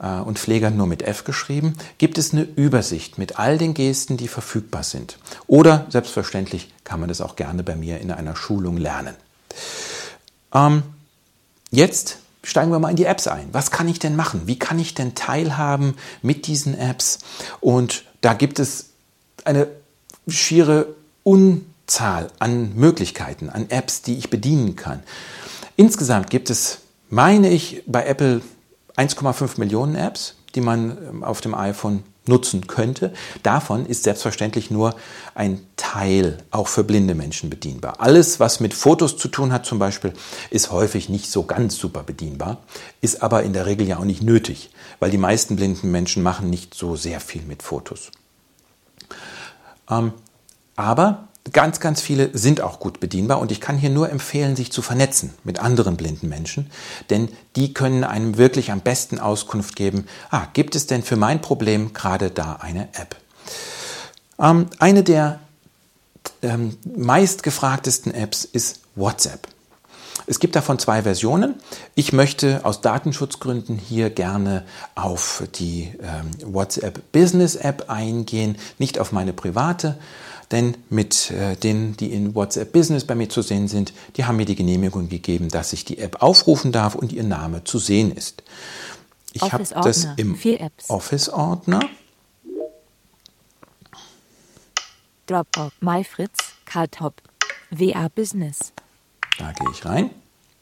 äh, 0.00 0.20
und 0.20 0.38
Pfleger 0.38 0.70
nur 0.70 0.86
mit 0.88 1.02
F 1.02 1.24
geschrieben, 1.24 1.78
gibt 1.98 2.18
es 2.18 2.32
eine 2.32 2.42
Übersicht 2.42 3.18
mit 3.18 3.38
all 3.38 3.56
den 3.56 3.72
Gesten, 3.72 4.16
die 4.16 4.26
verfügbar 4.28 4.82
sind. 4.82 5.16
Oder 5.46 5.86
selbstverständlich 5.88 6.72
kann 6.82 6.98
man 7.00 7.08
das 7.08 7.20
auch 7.20 7.36
gerne 7.36 7.62
bei 7.62 7.76
mir 7.76 8.00
in 8.00 8.10
einer 8.10 8.34
Schulung 8.34 8.76
lernen. 8.76 9.14
Ähm, 10.52 10.82
jetzt 11.70 12.18
steigen 12.42 12.72
wir 12.72 12.80
mal 12.80 12.90
in 12.90 12.96
die 12.96 13.04
Apps 13.04 13.28
ein. 13.28 13.48
Was 13.52 13.70
kann 13.70 13.86
ich 13.88 14.00
denn 14.00 14.16
machen? 14.16 14.42
Wie 14.46 14.58
kann 14.58 14.80
ich 14.80 14.94
denn 14.94 15.14
teilhaben 15.14 15.94
mit 16.20 16.48
diesen 16.48 16.76
Apps? 16.76 17.20
Und 17.60 18.02
da 18.22 18.34
gibt 18.34 18.58
es 18.58 18.86
eine 19.44 19.68
schiere 20.26 20.96
Unzahl 21.86 22.30
an 22.38 22.74
Möglichkeiten, 22.74 23.50
an 23.50 23.68
Apps, 23.68 24.02
die 24.02 24.16
ich 24.16 24.30
bedienen 24.30 24.76
kann. 24.76 25.02
Insgesamt 25.76 26.30
gibt 26.30 26.48
es, 26.48 26.78
meine 27.10 27.50
ich, 27.50 27.82
bei 27.86 28.06
Apple 28.06 28.40
1,5 28.96 29.58
Millionen 29.58 29.94
Apps, 29.94 30.36
die 30.54 30.60
man 30.60 30.96
ähm, 31.06 31.24
auf 31.24 31.40
dem 31.40 31.54
iPhone 31.54 32.02
nutzen 32.24 32.66
könnte. 32.68 33.12
Davon 33.42 33.84
ist 33.84 34.04
selbstverständlich 34.04 34.70
nur 34.70 34.94
ein 35.34 35.66
Teil 35.76 36.38
auch 36.50 36.68
für 36.68 36.84
blinde 36.84 37.14
Menschen 37.14 37.50
bedienbar. 37.50 38.00
Alles, 38.00 38.38
was 38.38 38.60
mit 38.60 38.74
Fotos 38.74 39.16
zu 39.16 39.28
tun 39.28 39.52
hat 39.52 39.66
zum 39.66 39.78
Beispiel, 39.78 40.12
ist 40.50 40.70
häufig 40.70 41.08
nicht 41.08 41.30
so 41.30 41.42
ganz 41.42 41.76
super 41.76 42.04
bedienbar, 42.04 42.58
ist 43.00 43.22
aber 43.22 43.42
in 43.42 43.52
der 43.52 43.66
Regel 43.66 43.88
ja 43.88 43.98
auch 43.98 44.04
nicht 44.04 44.22
nötig, 44.22 44.70
weil 45.00 45.10
die 45.10 45.18
meisten 45.18 45.56
blinden 45.56 45.90
Menschen 45.90 46.22
machen 46.22 46.48
nicht 46.48 46.74
so 46.74 46.94
sehr 46.94 47.18
viel 47.18 47.42
mit 47.42 47.62
Fotos. 47.62 48.12
Ähm, 49.90 50.12
aber 50.76 51.28
Ganz, 51.50 51.80
ganz 51.80 52.00
viele 52.00 52.30
sind 52.38 52.60
auch 52.60 52.78
gut 52.78 53.00
bedienbar 53.00 53.40
und 53.40 53.50
ich 53.50 53.60
kann 53.60 53.76
hier 53.76 53.90
nur 53.90 54.08
empfehlen, 54.10 54.54
sich 54.54 54.70
zu 54.70 54.80
vernetzen 54.80 55.34
mit 55.42 55.58
anderen 55.58 55.96
blinden 55.96 56.28
Menschen, 56.28 56.70
denn 57.10 57.28
die 57.56 57.74
können 57.74 58.04
einem 58.04 58.38
wirklich 58.38 58.70
am 58.70 58.80
besten 58.80 59.18
Auskunft 59.18 59.74
geben, 59.74 60.06
ah, 60.30 60.46
gibt 60.52 60.76
es 60.76 60.86
denn 60.86 61.02
für 61.02 61.16
mein 61.16 61.40
Problem 61.40 61.94
gerade 61.94 62.30
da 62.30 62.58
eine 62.60 62.88
App? 62.94 63.16
Ähm, 64.38 64.66
eine 64.78 65.02
der 65.02 65.40
ähm, 66.42 66.76
meistgefragtesten 66.96 68.14
Apps 68.14 68.44
ist 68.44 68.80
WhatsApp. 68.94 69.48
Es 70.26 70.38
gibt 70.38 70.54
davon 70.54 70.78
zwei 70.78 71.02
Versionen. 71.02 71.56
Ich 71.94 72.12
möchte 72.12 72.60
aus 72.64 72.80
Datenschutzgründen 72.80 73.76
hier 73.76 74.10
gerne 74.10 74.64
auf 74.94 75.42
die 75.56 75.92
ähm, 76.00 76.30
WhatsApp 76.54 77.00
Business 77.12 77.56
App 77.56 77.90
eingehen, 77.90 78.56
nicht 78.78 78.98
auf 78.98 79.10
meine 79.10 79.32
private. 79.32 79.98
Denn 80.52 80.76
mit 80.90 81.30
äh, 81.30 81.56
denen, 81.56 81.96
die 81.96 82.12
in 82.12 82.34
WhatsApp 82.34 82.72
Business 82.72 83.06
bei 83.06 83.14
mir 83.14 83.28
zu 83.28 83.40
sehen 83.40 83.68
sind, 83.68 83.92
die 84.16 84.26
haben 84.26 84.36
mir 84.36 84.44
die 84.44 84.54
Genehmigung 84.54 85.08
gegeben, 85.08 85.48
dass 85.48 85.72
ich 85.72 85.84
die 85.84 85.98
App 85.98 86.22
aufrufen 86.22 86.72
darf 86.72 86.94
und 86.94 87.12
ihr 87.12 87.24
Name 87.24 87.64
zu 87.64 87.78
sehen 87.78 88.12
ist. 88.12 88.42
Ich 89.32 89.50
habe 89.50 89.64
das 89.64 90.06
im 90.16 90.38
Office-Ordner. 90.88 91.80
Dropbox, 95.26 95.72
MyFritz, 95.80 96.38
CalTop, 96.66 97.14
WA 97.70 98.08
Business. 98.08 98.72
Da 99.38 99.52
gehe 99.52 99.70
ich 99.72 99.84
rein. 99.86 100.10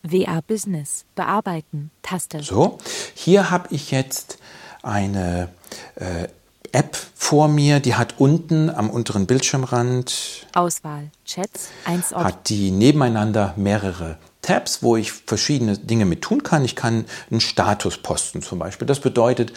WA 0.02 0.40
Business, 0.46 1.04
bearbeiten, 1.16 1.90
Taste. 2.02 2.42
So, 2.42 2.78
hier 3.14 3.50
habe 3.50 3.74
ich 3.74 3.90
jetzt 3.90 4.38
eine 4.82 5.48
äh, 5.96 6.28
App 6.72 6.96
vor 7.14 7.48
mir, 7.48 7.80
die 7.80 7.94
hat 7.94 8.14
unten 8.18 8.70
am 8.70 8.90
unteren 8.90 9.26
Bildschirmrand 9.26 10.46
Auswahl, 10.54 11.10
Chats, 11.24 11.68
1 11.84 12.12
hat 12.12 12.48
die 12.48 12.70
nebeneinander 12.70 13.54
mehrere 13.56 14.18
Tabs, 14.42 14.82
wo 14.82 14.96
ich 14.96 15.12
verschiedene 15.12 15.76
Dinge 15.76 16.06
mit 16.06 16.22
tun 16.22 16.42
kann. 16.42 16.64
Ich 16.64 16.74
kann 16.74 17.04
einen 17.30 17.40
Status 17.40 17.98
posten 17.98 18.42
zum 18.42 18.58
Beispiel. 18.58 18.86
Das 18.86 19.00
bedeutet, 19.00 19.52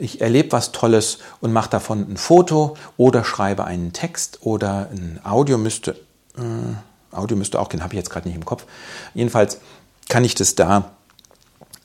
ich 0.00 0.20
erlebe 0.20 0.52
was 0.52 0.72
Tolles 0.72 1.18
und 1.40 1.52
mache 1.52 1.70
davon 1.70 2.10
ein 2.10 2.16
Foto 2.16 2.76
oder 2.96 3.22
schreibe 3.22 3.64
einen 3.64 3.92
Text 3.92 4.38
oder 4.40 4.88
ein 4.90 5.20
Audio 5.24 5.58
müsste, 5.58 5.92
äh, 6.38 7.14
Audio 7.14 7.36
müsste 7.36 7.60
auch 7.60 7.68
gehen, 7.68 7.82
habe 7.82 7.94
ich 7.94 7.98
jetzt 7.98 8.10
gerade 8.10 8.26
nicht 8.26 8.36
im 8.36 8.44
Kopf. 8.44 8.64
Jedenfalls 9.12 9.60
kann 10.08 10.24
ich 10.24 10.34
das 10.34 10.54
da 10.54 10.92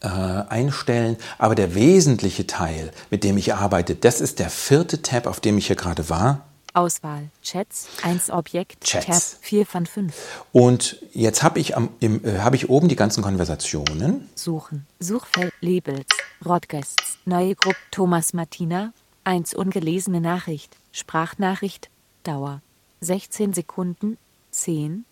äh, 0.02 0.08
einstellen. 0.08 1.18
Aber 1.38 1.56
der 1.56 1.76
wesentliche 1.76 2.48
Teil, 2.48 2.92
mit 3.10 3.24
dem 3.24 3.38
ich 3.38 3.54
arbeite, 3.54 3.96
das 3.96 4.22
ist 4.22 4.40
der 4.40 4.50
vierte 4.50 5.02
Tab, 5.02 5.28
auf 5.28 5.40
dem 5.40 5.58
ich 5.58 5.68
hier 5.68 5.76
gerade 5.76 6.10
war. 6.10 6.46
Auswahl, 6.74 7.30
Chats, 7.42 7.88
1 8.04 8.30
Objekt, 8.30 8.84
Chats. 8.84 9.06
Tab 9.06 9.40
4 9.42 9.66
von 9.66 9.86
5. 9.86 10.14
Und 10.52 11.04
jetzt 11.14 11.44
habe 11.44 11.60
ich, 11.60 11.76
am, 11.76 11.90
im, 12.00 12.24
äh, 12.24 12.40
hab 12.40 12.54
ich 12.54 12.70
oben 12.70 12.88
die 12.88 12.96
ganzen 12.96 13.24
Konversationen. 13.24 14.30
Suchen, 14.36 14.86
Suchfeld, 15.00 15.54
Labels, 15.62 16.08
Rodgests, 16.46 17.18
neue 17.26 17.56
Gruppe, 17.56 17.78
Thomas 17.92 18.34
Martina, 18.34 18.94
1 19.24 19.56
ungelesene 19.56 20.22
Nachricht, 20.22 20.76
Sprachnachricht, 20.92 21.90
Dauer, 22.24 22.62
16 23.02 23.54
Sekunden, 23.54 24.18
10. 24.52 25.06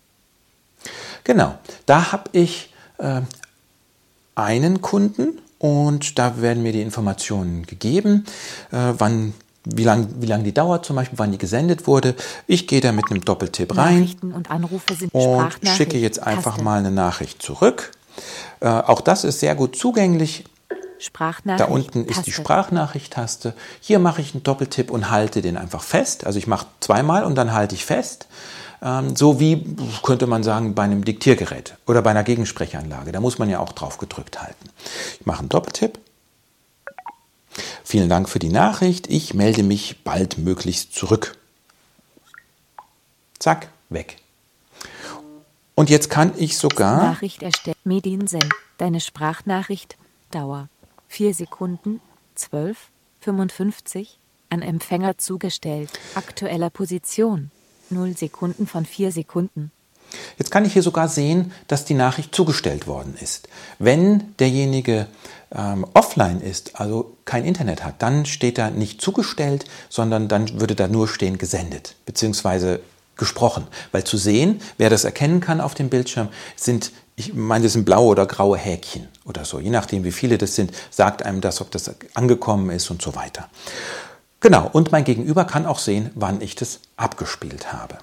Genau, 1.24 1.58
da 1.86 2.12
habe 2.12 2.30
ich 2.32 2.72
äh, 2.98 3.22
einen 4.38 4.80
Kunden 4.80 5.38
und 5.58 6.18
da 6.18 6.40
werden 6.40 6.62
mir 6.62 6.72
die 6.72 6.82
Informationen 6.82 7.66
gegeben, 7.66 8.24
äh, 8.70 8.94
wann 8.96 9.34
wie 9.64 9.84
lange 9.84 10.08
wie 10.20 10.26
lang 10.26 10.44
die 10.44 10.54
dauert, 10.54 10.86
zum 10.86 10.96
Beispiel, 10.96 11.18
wann 11.18 11.32
die 11.32 11.38
gesendet 11.38 11.86
wurde. 11.86 12.14
Ich 12.46 12.66
gehe 12.66 12.80
da 12.80 12.92
mit 12.92 13.10
einem 13.10 13.22
Doppeltipp 13.24 13.76
rein 13.76 14.10
und, 14.22 14.50
und 15.12 15.68
schicke 15.68 15.98
jetzt 15.98 16.22
einfach 16.22 16.52
Taste. 16.52 16.64
mal 16.64 16.78
eine 16.78 16.90
Nachricht 16.90 17.42
zurück. 17.42 17.92
Äh, 18.60 18.68
auch 18.68 19.00
das 19.00 19.24
ist 19.24 19.40
sehr 19.40 19.54
gut 19.54 19.76
zugänglich. 19.76 20.44
Da 21.58 21.66
unten 21.66 22.04
ist 22.06 22.26
die 22.26 22.32
Sprachnachricht-Taste. 22.32 23.54
Hier 23.80 23.98
mache 24.00 24.20
ich 24.20 24.34
einen 24.34 24.42
Doppeltipp 24.42 24.90
und 24.90 25.10
halte 25.10 25.42
den 25.42 25.56
einfach 25.56 25.82
fest. 25.82 26.26
Also 26.26 26.38
ich 26.38 26.48
mache 26.48 26.66
zweimal 26.80 27.24
und 27.24 27.36
dann 27.36 27.52
halte 27.52 27.76
ich 27.76 27.84
fest. 27.84 28.26
Ähm, 28.82 29.16
so 29.16 29.40
wie, 29.40 29.64
könnte 30.02 30.26
man 30.26 30.42
sagen, 30.42 30.74
bei 30.74 30.84
einem 30.84 31.04
Diktiergerät 31.04 31.76
oder 31.86 32.02
bei 32.02 32.10
einer 32.10 32.24
Gegensprechanlage. 32.24 33.12
Da 33.12 33.20
muss 33.20 33.38
man 33.38 33.50
ja 33.50 33.58
auch 33.58 33.72
drauf 33.72 33.98
gedrückt 33.98 34.40
halten. 34.40 34.68
Ich 35.20 35.26
mache 35.26 35.40
einen 35.40 35.48
Doppeltipp. 35.48 35.98
Vielen 37.84 38.08
Dank 38.08 38.28
für 38.28 38.38
die 38.38 38.50
Nachricht. 38.50 39.08
Ich 39.08 39.34
melde 39.34 39.62
mich 39.62 40.04
baldmöglichst 40.04 40.94
zurück. 40.94 41.36
Zack, 43.38 43.68
weg. 43.88 44.18
Und 45.74 45.90
jetzt 45.90 46.10
kann 46.10 46.32
ich 46.36 46.58
sogar. 46.58 47.02
Nachricht 47.02 47.42
erstellt. 47.42 47.76
Mediensend. 47.84 48.52
Deine 48.78 49.00
Sprachnachricht. 49.00 49.96
Dauer. 50.30 50.68
4 51.08 51.34
Sekunden. 51.34 52.00
12. 52.34 52.76
55. 53.20 54.18
An 54.50 54.62
Empfänger 54.62 55.18
zugestellt. 55.18 55.90
Aktueller 56.14 56.70
Position. 56.70 57.50
0 57.90 58.16
Sekunden 58.16 58.66
von 58.66 58.84
4 58.84 59.12
Sekunden. 59.12 59.70
Jetzt 60.38 60.50
kann 60.50 60.64
ich 60.64 60.72
hier 60.72 60.82
sogar 60.82 61.08
sehen, 61.08 61.52
dass 61.66 61.84
die 61.84 61.94
Nachricht 61.94 62.34
zugestellt 62.34 62.86
worden 62.86 63.14
ist. 63.20 63.48
Wenn 63.78 64.34
derjenige 64.38 65.06
ähm, 65.54 65.86
offline 65.94 66.40
ist, 66.40 66.80
also 66.80 67.16
kein 67.24 67.44
Internet 67.44 67.84
hat, 67.84 68.02
dann 68.02 68.26
steht 68.26 68.58
da 68.58 68.70
nicht 68.70 69.02
zugestellt, 69.02 69.66
sondern 69.88 70.28
dann 70.28 70.60
würde 70.60 70.74
da 70.74 70.88
nur 70.88 71.08
stehen 71.08 71.38
gesendet, 71.38 71.94
beziehungsweise 72.06 72.80
gesprochen. 73.16 73.66
Weil 73.92 74.04
zu 74.04 74.16
sehen, 74.16 74.60
wer 74.78 74.90
das 74.90 75.04
erkennen 75.04 75.40
kann 75.40 75.60
auf 75.60 75.74
dem 75.74 75.90
Bildschirm, 75.90 76.28
sind, 76.56 76.92
ich 77.16 77.34
meine, 77.34 77.64
das 77.64 77.72
sind 77.72 77.84
blaue 77.84 78.08
oder 78.08 78.26
graue 78.26 78.56
Häkchen 78.56 79.08
oder 79.24 79.44
so. 79.44 79.58
Je 79.58 79.70
nachdem, 79.70 80.04
wie 80.04 80.12
viele 80.12 80.38
das 80.38 80.54
sind, 80.54 80.72
sagt 80.90 81.24
einem 81.24 81.40
das, 81.40 81.60
ob 81.60 81.70
das 81.70 81.90
angekommen 82.14 82.70
ist 82.70 82.90
und 82.90 83.02
so 83.02 83.14
weiter. 83.14 83.48
Genau, 84.40 84.68
und 84.72 84.92
mein 84.92 85.04
Gegenüber 85.04 85.44
kann 85.44 85.66
auch 85.66 85.78
sehen, 85.78 86.10
wann 86.14 86.40
ich 86.40 86.54
das 86.54 86.80
abgespielt 86.96 87.72
habe. 87.72 87.98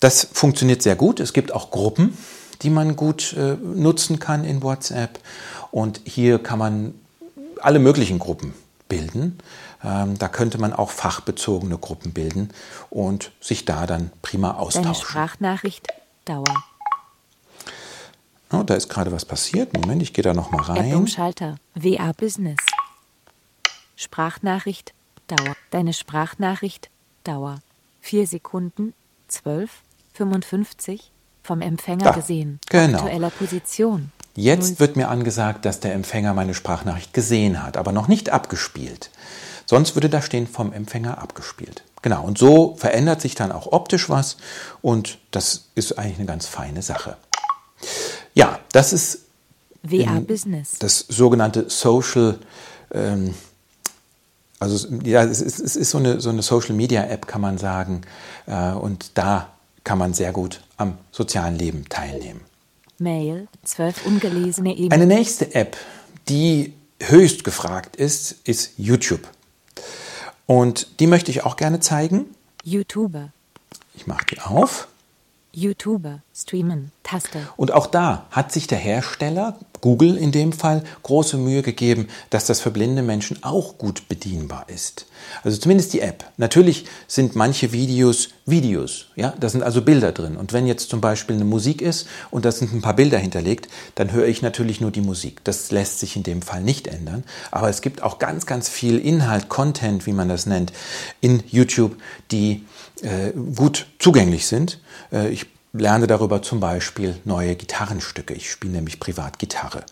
Das 0.00 0.26
funktioniert 0.32 0.82
sehr 0.82 0.96
gut. 0.96 1.20
Es 1.20 1.32
gibt 1.32 1.52
auch 1.52 1.70
Gruppen, 1.70 2.16
die 2.62 2.70
man 2.70 2.96
gut 2.96 3.34
äh, 3.34 3.54
nutzen 3.54 4.18
kann 4.18 4.44
in 4.44 4.62
WhatsApp. 4.62 5.18
Und 5.70 6.00
hier 6.04 6.38
kann 6.38 6.58
man 6.58 6.94
alle 7.60 7.78
möglichen 7.78 8.18
Gruppen 8.18 8.52
bilden. 8.88 9.38
Ähm, 9.84 10.18
da 10.18 10.28
könnte 10.28 10.58
man 10.58 10.72
auch 10.72 10.90
fachbezogene 10.90 11.78
Gruppen 11.78 12.12
bilden 12.12 12.50
und 12.90 13.32
sich 13.40 13.64
da 13.64 13.86
dann 13.86 14.10
prima 14.20 14.54
austauschen. 14.54 14.92
Deine 14.92 14.94
Sprachnachricht 14.94 15.86
Dauer. 16.24 16.64
Oh, 18.52 18.62
da 18.62 18.74
ist 18.74 18.88
gerade 18.88 19.10
was 19.12 19.24
passiert. 19.24 19.72
Moment, 19.72 20.02
ich 20.02 20.12
gehe 20.12 20.22
da 20.22 20.34
noch 20.34 20.50
mal 20.50 20.62
rein. 20.62 20.94
Umschalter 20.94 21.56
WA 21.74 22.12
Business. 22.12 22.58
Sprachnachricht, 24.02 24.94
Dauer. 25.28 25.56
Deine 25.70 25.92
Sprachnachricht, 25.92 26.90
Dauer. 27.24 27.60
4 28.00 28.26
Sekunden, 28.26 28.94
12, 29.28 29.70
55, 30.14 31.12
vom 31.42 31.60
Empfänger 31.60 32.04
da, 32.04 32.10
gesehen. 32.10 32.58
Genau. 32.68 32.98
Aktueller 32.98 33.30
Position. 33.30 34.10
Jetzt 34.34 34.80
wird 34.80 34.96
mir 34.96 35.08
angesagt, 35.08 35.64
dass 35.64 35.80
der 35.80 35.94
Empfänger 35.94 36.34
meine 36.34 36.54
Sprachnachricht 36.54 37.14
gesehen 37.14 37.62
hat, 37.62 37.76
aber 37.76 37.92
noch 37.92 38.08
nicht 38.08 38.30
abgespielt. 38.30 39.10
Sonst 39.66 39.94
würde 39.94 40.08
da 40.08 40.20
stehen 40.20 40.46
vom 40.46 40.72
Empfänger 40.72 41.18
abgespielt. 41.18 41.84
Genau, 42.02 42.24
und 42.24 42.36
so 42.36 42.74
verändert 42.76 43.20
sich 43.20 43.36
dann 43.36 43.52
auch 43.52 43.70
optisch 43.70 44.10
was 44.10 44.36
und 44.80 45.18
das 45.30 45.68
ist 45.76 45.98
eigentlich 45.98 46.18
eine 46.18 46.26
ganz 46.26 46.46
feine 46.46 46.82
Sache. 46.82 47.16
Ja, 48.34 48.58
das 48.72 48.92
ist 48.92 49.20
WA 49.82 50.20
Business. 50.20 50.78
das 50.80 50.98
sogenannte 50.98 51.70
Social, 51.70 52.38
ähm, 52.92 53.34
also 54.62 54.88
ja, 55.04 55.24
es 55.24 55.40
ist, 55.40 55.58
es 55.60 55.76
ist 55.76 55.90
so, 55.90 55.98
eine, 55.98 56.20
so 56.20 56.30
eine 56.30 56.42
Social 56.42 56.74
Media 56.74 57.04
App, 57.04 57.26
kann 57.26 57.40
man 57.40 57.58
sagen, 57.58 58.02
äh, 58.46 58.72
und 58.72 59.10
da 59.14 59.48
kann 59.84 59.98
man 59.98 60.14
sehr 60.14 60.32
gut 60.32 60.62
am 60.76 60.96
sozialen 61.10 61.56
Leben 61.56 61.88
teilnehmen. 61.88 62.40
Mail, 62.98 63.48
zwölf 63.64 64.06
ungelesene 64.06 64.72
E-Mails. 64.72 64.92
Eine 64.92 65.06
nächste 65.06 65.54
App, 65.54 65.76
die 66.28 66.72
höchst 67.00 67.42
gefragt 67.42 67.96
ist, 67.96 68.36
ist 68.44 68.72
YouTube. 68.78 69.28
Und 70.46 71.00
die 71.00 71.06
möchte 71.06 71.30
ich 71.30 71.44
auch 71.44 71.56
gerne 71.56 71.80
zeigen. 71.80 72.26
YouTuber. 72.62 73.32
Ich 73.94 74.06
mache 74.06 74.26
die 74.30 74.40
auf. 74.40 74.88
YouTuber. 75.54 76.22
Streamen. 76.34 76.92
Taste. 77.02 77.40
Und 77.56 77.72
auch 77.72 77.86
da 77.86 78.26
hat 78.30 78.52
sich 78.52 78.66
der 78.66 78.78
Hersteller, 78.78 79.58
Google 79.82 80.16
in 80.16 80.32
dem 80.32 80.52
Fall, 80.52 80.82
große 81.02 81.36
Mühe 81.36 81.62
gegeben, 81.62 82.08
dass 82.30 82.46
das 82.46 82.60
für 82.60 82.70
blinde 82.70 83.02
Menschen 83.02 83.42
auch 83.42 83.76
gut 83.76 84.08
bedienbar 84.08 84.68
ist. 84.68 85.06
Also 85.42 85.58
zumindest 85.58 85.92
die 85.92 86.00
App. 86.00 86.24
Natürlich 86.38 86.86
sind 87.06 87.36
manche 87.36 87.72
Videos 87.72 88.30
Videos, 88.44 89.06
ja, 89.14 89.34
da 89.38 89.48
sind 89.48 89.62
also 89.62 89.82
Bilder 89.82 90.10
drin. 90.10 90.36
Und 90.36 90.52
wenn 90.52 90.66
jetzt 90.66 90.90
zum 90.90 91.00
Beispiel 91.00 91.36
eine 91.36 91.44
Musik 91.44 91.80
ist 91.80 92.08
und 92.32 92.44
da 92.44 92.50
sind 92.50 92.72
ein 92.72 92.82
paar 92.82 92.96
Bilder 92.96 93.18
hinterlegt, 93.18 93.68
dann 93.94 94.10
höre 94.10 94.26
ich 94.26 94.42
natürlich 94.42 94.80
nur 94.80 94.90
die 94.90 95.00
Musik. 95.00 95.44
Das 95.44 95.70
lässt 95.70 96.00
sich 96.00 96.16
in 96.16 96.24
dem 96.24 96.42
Fall 96.42 96.60
nicht 96.60 96.88
ändern. 96.88 97.22
Aber 97.52 97.68
es 97.68 97.82
gibt 97.82 98.02
auch 98.02 98.18
ganz, 98.18 98.44
ganz 98.44 98.68
viel 98.68 98.98
Inhalt, 98.98 99.48
Content, 99.48 100.06
wie 100.06 100.12
man 100.12 100.28
das 100.28 100.46
nennt, 100.46 100.72
in 101.20 101.44
YouTube, 101.46 101.96
die 102.32 102.64
äh, 103.00 103.32
gut 103.32 103.86
zugänglich 103.98 104.46
sind. 104.46 104.80
Äh, 105.10 105.30
ich 105.30 105.46
lerne 105.72 106.06
darüber 106.06 106.42
zum 106.42 106.60
Beispiel 106.60 107.16
neue 107.24 107.56
Gitarrenstücke. 107.56 108.34
Ich 108.34 108.50
spiele 108.50 108.74
nämlich 108.74 109.00
privat 109.00 109.38
Gitarre. 109.38 109.84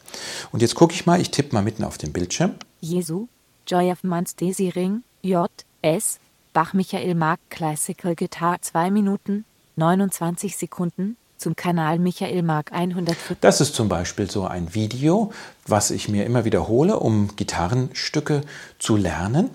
Und 0.53 0.61
jetzt 0.63 0.75
gucke 0.75 0.95
ich 0.95 1.07
mal, 1.07 1.21
ich 1.21 1.31
tippe 1.31 1.55
mal 1.55 1.63
mitten 1.63 1.85
auf 1.85 1.99
den 1.99 2.13
Bildschirm. 2.13 2.55
Jesu. 2.81 3.29
Joy 3.67 3.91
of 3.91 4.03
Mans 4.05 4.37
Desiring. 4.37 5.03
J. 5.23 5.51
S. 5.83 6.19
Bach 6.53 6.75
Michael 6.75 7.15
Mark 7.15 7.41
Classical 7.49 8.15
Guitar 8.15 8.61
2 8.61 8.91
Minuten 8.91 9.45
29 9.77 10.57
Sekunden 10.57 11.17
zum 11.41 11.57
Kanal 11.57 11.99
Michael 11.99 12.43
Mark 12.43 12.73
140. 12.73 13.39
Das 13.41 13.61
ist 13.61 13.75
zum 13.75 13.89
Beispiel 13.89 14.31
so 14.31 14.45
ein 14.45 14.75
Video, 14.75 15.33
was 15.67 15.91
ich 15.91 16.09
mir 16.09 16.27
immer 16.27 16.45
wiederhole, 16.45 16.99
um 16.99 17.35
Gitarrenstücke 17.37 18.43
zu 18.79 18.97
lernen. 18.97 19.51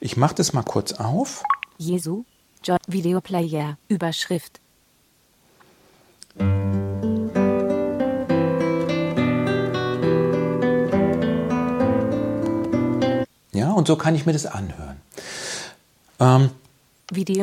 Ich 0.00 0.16
mache 0.16 0.34
das 0.34 0.52
mal 0.52 0.64
kurz 0.64 0.92
auf. 0.94 1.44
Jesu. 1.76 2.24
Video 2.86 3.20
Player. 3.20 3.78
Überschrift. 3.88 4.60
Ja, 13.52 13.72
und 13.72 13.86
so 13.86 13.96
kann 13.96 14.14
ich 14.14 14.26
mir 14.26 14.32
das 14.32 14.46
anhören. 14.46 14.96
Ähm, 16.20 16.50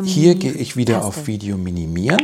hier 0.04 0.36
gehe 0.36 0.54
ich 0.54 0.78
wieder 0.78 0.96
Taste. 0.96 1.08
auf 1.08 1.28
Video 1.28 1.58
minimieren 1.58 2.22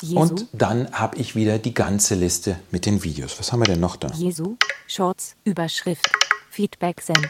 Jesu. 0.00 0.18
und 0.18 0.46
dann 0.52 0.90
habe 0.92 1.18
ich 1.18 1.36
wieder 1.36 1.58
die 1.58 1.74
ganze 1.74 2.14
Liste 2.14 2.58
mit 2.70 2.86
den 2.86 3.04
Videos. 3.04 3.38
Was 3.38 3.52
haben 3.52 3.60
wir 3.60 3.66
denn 3.66 3.80
noch 3.80 3.96
da? 3.96 4.08
Jesu. 4.14 4.56
Shorts. 4.86 5.36
Überschrift. 5.44 6.10
Feedback 6.50 7.00
Send. 7.00 7.28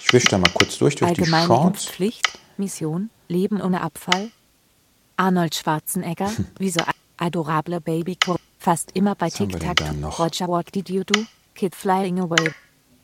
Ich 0.00 0.12
wische 0.12 0.28
da 0.28 0.38
mal 0.38 0.50
kurz 0.52 0.78
durch, 0.78 0.96
durch 0.96 1.12
die 1.12 1.20
Allgemeine 1.20 1.46
Shorts. 1.46 1.84
Impfpflicht, 1.84 2.38
Mission, 2.58 3.10
Leben 3.28 3.60
ohne 3.60 3.80
Abfall. 3.80 4.30
Arnold 5.16 5.54
Schwarzenegger, 5.54 6.30
wie 6.58 6.70
so 6.70 6.80
adorable 7.16 7.80
Baby, 7.80 8.16
fast 8.58 8.92
immer 8.94 9.14
bei 9.14 9.30
TikTok. 9.30 9.80
Roger, 10.18 10.48
what 10.48 10.74
did 10.74 10.88
you 10.88 11.02
do? 11.04 11.20
Kid 11.54 11.74
flying 11.74 12.20
away. 12.20 12.52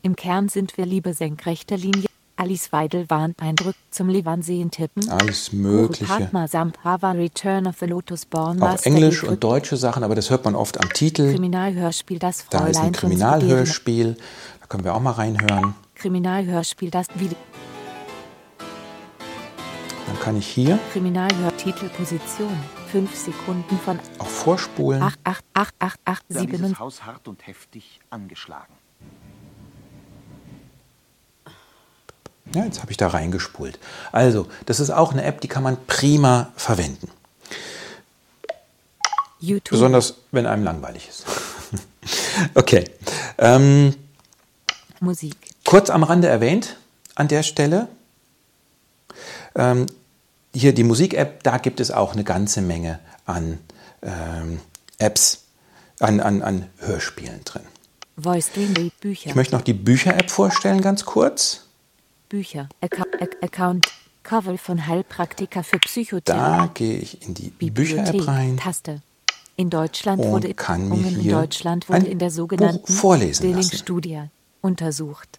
Im 0.03 0.15
Kern 0.17 0.49
sind 0.49 0.77
wir 0.77 0.87
Liebe 0.87 1.15
senkrechter 1.15 1.77
Linie. 1.77 2.07
Alice 2.37 2.73
Weidel 2.73 3.09
warnt 3.11 3.41
Eindruck 3.41 3.75
zum 3.91 4.09
Levanseen 4.09 4.71
tippen. 4.71 5.09
Alles 5.09 5.53
Mögliche. 5.53 6.31
Sampava 6.49 7.13
Return 7.13 7.67
of 7.67 7.77
the 7.79 7.87
Lotus 7.87 8.27
Born 8.27 8.61
Auch 8.61 8.83
Englisch 8.83 9.23
und 9.23 9.43
deutsche 9.43 9.77
Sachen, 9.77 10.03
aber 10.03 10.15
das 10.15 10.31
hört 10.31 10.45
man 10.45 10.55
oft 10.57 10.81
am 10.81 10.91
Titel. 10.91 11.33
Kriminalhörspiel 11.33 12.19
Das 12.19 12.45
Da 12.51 12.67
ist 12.67 12.77
Fräulein 12.77 12.89
ein. 12.89 12.93
Kriminalhörspiel. 12.93 14.17
Da 14.61 14.67
können 14.67 14.85
wir 14.85 14.95
auch 14.95 15.01
mal 15.01 15.13
reinhören. 15.13 15.75
Kriminalhörspiel 15.95 16.91
Das 16.91 17.07
Video. 17.15 17.39
Dann 20.15 20.23
kann 20.23 20.37
ich 20.37 20.47
hier 20.47 20.79
Kriminalhörtitelposition. 20.93 22.57
5 22.93 23.17
Sekunden 23.17 23.77
von 23.81 23.99
auch 24.21 24.27
vorspulen. 24.27 25.03
8, 25.03 25.19
8, 25.25 25.45
8, 25.55 25.75
8, 25.81 26.01
8, 26.05 26.23
Dann 26.29 26.39
7. 26.39 26.53
dieses 26.53 26.79
Haus 26.79 27.05
hart 27.05 27.27
und 27.27 27.45
heftig 27.45 27.99
angeschlagen. 28.11 28.73
Ja, 32.55 32.65
jetzt 32.65 32.81
habe 32.81 32.93
ich 32.93 32.97
da 32.97 33.09
reingespult. 33.09 33.81
Also, 34.13 34.47
das 34.67 34.79
ist 34.79 34.91
auch 34.91 35.11
eine 35.11 35.25
App, 35.25 35.41
die 35.41 35.49
kann 35.49 35.65
man 35.65 35.85
prima 35.89 36.53
verwenden. 36.55 37.11
YouTube. 39.41 39.73
Besonders, 39.73 40.19
wenn 40.31 40.47
einem 40.47 40.63
langweilig 40.63 41.09
ist. 41.09 41.27
okay. 42.55 42.85
Ähm, 43.39 43.97
Musik. 45.01 45.37
kurz 45.65 45.91
am 45.91 46.05
Rande 46.05 46.29
erwähnt 46.29 46.77
an 47.17 47.27
der 47.27 47.43
Stelle. 47.43 47.89
Ähm, 49.57 49.87
hier 50.55 50.73
die 50.73 50.85
Musik-App, 50.85 51.43
da 51.43 51.59
gibt 51.59 51.81
es 51.81 51.91
auch 51.91 52.13
eine 52.13 52.25
ganze 52.25 52.63
Menge 52.63 53.01
an 53.27 53.59
ähm, 54.03 54.61
Apps, 54.99 55.45
an, 56.01 56.21
an, 56.21 56.43
an 56.43 56.67
Hörspielen 56.79 57.43
drin. 57.45 57.63
Voice 58.17 58.53
Dream 58.53 58.73
Read 58.75 59.01
Bücher. 59.01 59.31
Ich 59.31 59.35
möchte 59.35 59.55
noch 59.55 59.63
die 59.63 59.73
Bücher-App 59.73 60.31
vorstellen, 60.31 60.81
ganz 60.81 61.05
kurz. 61.05 61.67
Bücher. 62.29 62.69
Acca 62.81 63.05
Account. 63.43 63.87
Cover 64.23 64.57
von 64.57 64.87
Heilpraktiker 64.87 65.63
für 65.63 65.79
Psychotherapie. 65.79 66.59
Da 66.59 66.71
gehe 66.73 66.97
ich 66.97 67.21
in 67.27 67.35
die 67.35 67.51
Bücher-App 67.71 68.27
rein. 68.27 68.57
Taste. 68.57 69.03
In 69.57 69.71
Deutschland 69.71 70.23
wurde 70.23 70.55
kann 70.55 70.89
mir 70.89 71.07
in 71.07 71.29
Deutschland 71.29 71.89
wurde 71.89 72.07
in 72.07 72.19
der 72.19 72.29
Buch 72.29 72.35
sogenannten 72.35 72.93
vorlesen. 72.93 73.45
Stilling-Studie 73.45 74.23
untersucht. 74.63 75.39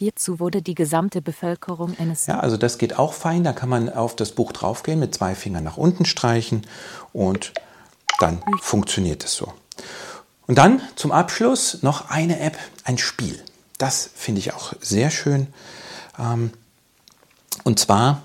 Hierzu 0.00 0.38
wurde 0.38 0.62
die 0.62 0.76
gesamte 0.76 1.20
Bevölkerung 1.20 1.98
eines 1.98 2.26
Ja, 2.26 2.38
also 2.38 2.56
das 2.56 2.78
geht 2.78 3.00
auch 3.00 3.12
fein. 3.12 3.42
Da 3.42 3.52
kann 3.52 3.68
man 3.68 3.92
auf 3.92 4.14
das 4.14 4.30
Buch 4.30 4.52
draufgehen, 4.52 5.00
mit 5.00 5.12
zwei 5.12 5.34
Fingern 5.34 5.64
nach 5.64 5.76
unten 5.76 6.04
streichen 6.04 6.64
und 7.12 7.52
dann 8.20 8.40
funktioniert 8.60 9.24
es 9.24 9.34
so. 9.34 9.52
Und 10.46 10.56
dann 10.56 10.80
zum 10.94 11.10
Abschluss 11.10 11.82
noch 11.82 12.10
eine 12.10 12.38
App, 12.38 12.56
ein 12.84 12.96
Spiel. 12.96 13.42
Das 13.76 14.08
finde 14.14 14.38
ich 14.38 14.54
auch 14.54 14.72
sehr 14.80 15.10
schön. 15.10 15.48
Ähm, 16.16 16.52
Und 17.64 17.80
zwar 17.80 18.22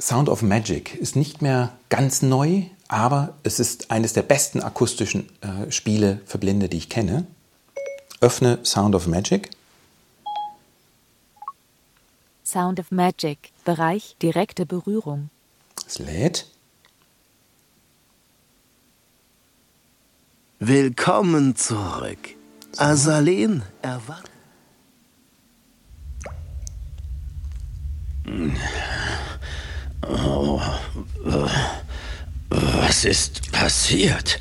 Sound 0.00 0.30
of 0.30 0.40
Magic 0.40 0.94
ist 0.94 1.14
nicht 1.14 1.42
mehr 1.42 1.72
ganz 1.90 2.22
neu, 2.22 2.62
aber 2.88 3.34
es 3.42 3.60
ist 3.60 3.90
eines 3.90 4.14
der 4.14 4.22
besten 4.22 4.62
akustischen 4.62 5.28
äh, 5.42 5.70
Spiele 5.70 6.20
für 6.24 6.38
Blinde, 6.38 6.70
die 6.70 6.78
ich 6.78 6.88
kenne. 6.88 7.26
Öffne 8.22 8.60
Sound 8.64 8.94
of 8.94 9.06
Magic. 9.06 9.50
Sound 12.44 12.78
of 12.78 12.90
Magic. 12.90 13.52
Bereich 13.64 14.16
direkte 14.20 14.66
Berührung. 14.66 15.30
Es 15.86 15.98
lädt. 15.98 16.46
Willkommen 20.58 21.56
zurück. 21.56 22.18
Azalin 22.76 23.62
erwartet. 23.82 24.30
Was 32.50 33.04
ist 33.04 33.52
passiert? 33.52 34.38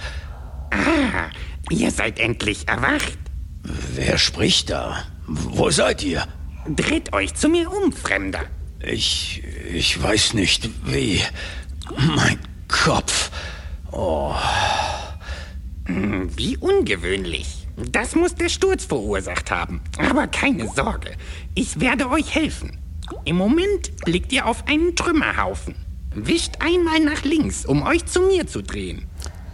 Ah, 0.72 1.30
ihr 1.70 1.92
seid 1.92 2.20
endlich 2.20 2.68
erwacht. 2.68 3.18
Wer 3.63 4.18
spricht 4.18 4.70
da? 4.70 5.04
Wo 5.28 5.70
seid 5.70 6.04
ihr? 6.04 6.28
Dreht 6.67 7.13
euch 7.13 7.34
zu 7.34 7.49
mir 7.49 7.71
um, 7.71 7.91
Fremder. 7.91 8.41
Ich. 8.86 9.43
ich 9.71 10.02
weiß 10.02 10.34
nicht 10.34 10.69
wie. 10.86 11.21
Mein 12.15 12.39
Kopf. 12.67 13.32
Hm, 15.86 16.30
Wie 16.36 16.58
ungewöhnlich. 16.58 17.67
Das 17.91 18.15
muss 18.15 18.36
der 18.36 18.49
Sturz 18.49 18.86
verursacht 18.86 19.52
haben. 19.52 19.82
Aber 19.97 20.28
keine 20.28 20.67
Sorge, 20.69 21.12
ich 21.56 21.80
werde 21.80 22.10
euch 22.10 22.34
helfen. 22.34 22.78
Im 23.26 23.36
Moment 23.36 23.95
blickt 24.06 24.32
ihr 24.32 24.45
auf 24.45 24.67
einen 24.67 24.95
Trümmerhaufen. 24.95 25.76
Wischt 26.15 26.56
einmal 26.60 26.99
nach 26.99 27.23
links, 27.23 27.65
um 27.65 27.84
euch 27.84 28.06
zu 28.06 28.21
mir 28.21 28.47
zu 28.47 28.62
drehen. 28.62 29.06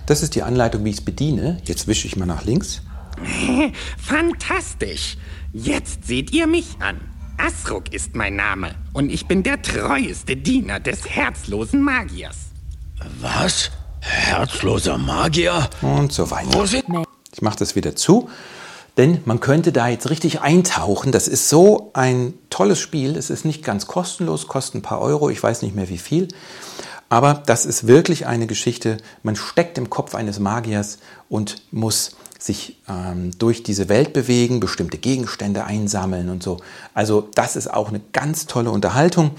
Das 0.06 0.22
ist 0.24 0.36
die 0.36 0.44
Anleitung, 0.44 0.84
wie 0.86 0.90
ich 0.90 0.98
es 0.98 1.06
bediene. 1.06 1.62
Jetzt 1.66 1.88
wische 1.88 2.08
ich 2.08 2.16
mal 2.16 2.26
nach 2.26 2.44
links. 2.46 2.82
Fantastisch. 3.98 5.18
Jetzt 5.54 6.06
seht 6.06 6.32
ihr 6.32 6.48
mich 6.48 6.78
an. 6.80 7.00
Asruk 7.38 7.94
ist 7.94 8.16
mein 8.16 8.36
Name 8.36 8.76
und 8.94 9.10
ich 9.10 9.26
bin 9.26 9.44
der 9.44 9.62
treueste 9.62 10.36
Diener 10.36 10.80
des 10.80 11.10
herzlosen 11.10 11.82
Magiers. 11.82 12.36
Was? 13.22 13.72
Herzloser 14.02 14.98
Magier? 14.98 15.70
Und 15.82 16.12
so 16.12 16.30
weiter. 16.30 16.54
Wo 16.54 16.66
sind... 16.66 16.86
Ich 17.34 17.42
mache 17.42 17.58
das 17.58 17.76
wieder 17.76 17.96
zu, 17.96 18.30
denn 18.98 19.22
man 19.24 19.40
könnte 19.40 19.72
da 19.72 19.88
jetzt 19.88 20.10
richtig 20.10 20.42
eintauchen. 20.42 21.12
Das 21.14 21.28
ist 21.30 21.48
so 21.48 21.92
ein 21.94 22.34
tolles 22.50 22.80
Spiel. 22.80 23.16
Es 23.16 23.30
ist 23.30 23.46
nicht 23.46 23.64
ganz 23.64 23.88
kostenlos, 23.88 24.48
kostet 24.48 24.76
ein 24.76 24.82
paar 24.82 25.00
Euro, 25.00 25.30
ich 25.30 25.42
weiß 25.42 25.62
nicht 25.62 25.76
mehr 25.76 25.88
wie 25.88 25.98
viel. 25.98 26.28
Aber 27.08 27.42
das 27.46 27.66
ist 27.66 27.88
wirklich 27.88 28.28
eine 28.28 28.48
Geschichte. 28.48 28.98
Man 29.24 29.36
steckt 29.36 29.78
im 29.78 29.90
Kopf 29.90 30.14
eines 30.14 30.40
Magiers 30.40 31.00
und 31.30 31.62
muss 31.72 32.18
sich 32.40 32.78
ähm, 32.88 33.32
durch 33.38 33.64
diese 33.64 33.90
Welt 33.90 34.14
bewegen, 34.14 34.60
bestimmte 34.60 34.98
Gegenstände 34.98 35.66
einsammeln 35.66 36.30
und 36.30 36.42
so. 36.42 36.62
Also 36.94 37.30
das 37.36 37.56
ist 37.56 37.72
auch 37.72 37.90
eine 37.90 38.02
ganz 38.14 38.48
tolle 38.48 38.72
Unterhaltung. 38.72 39.32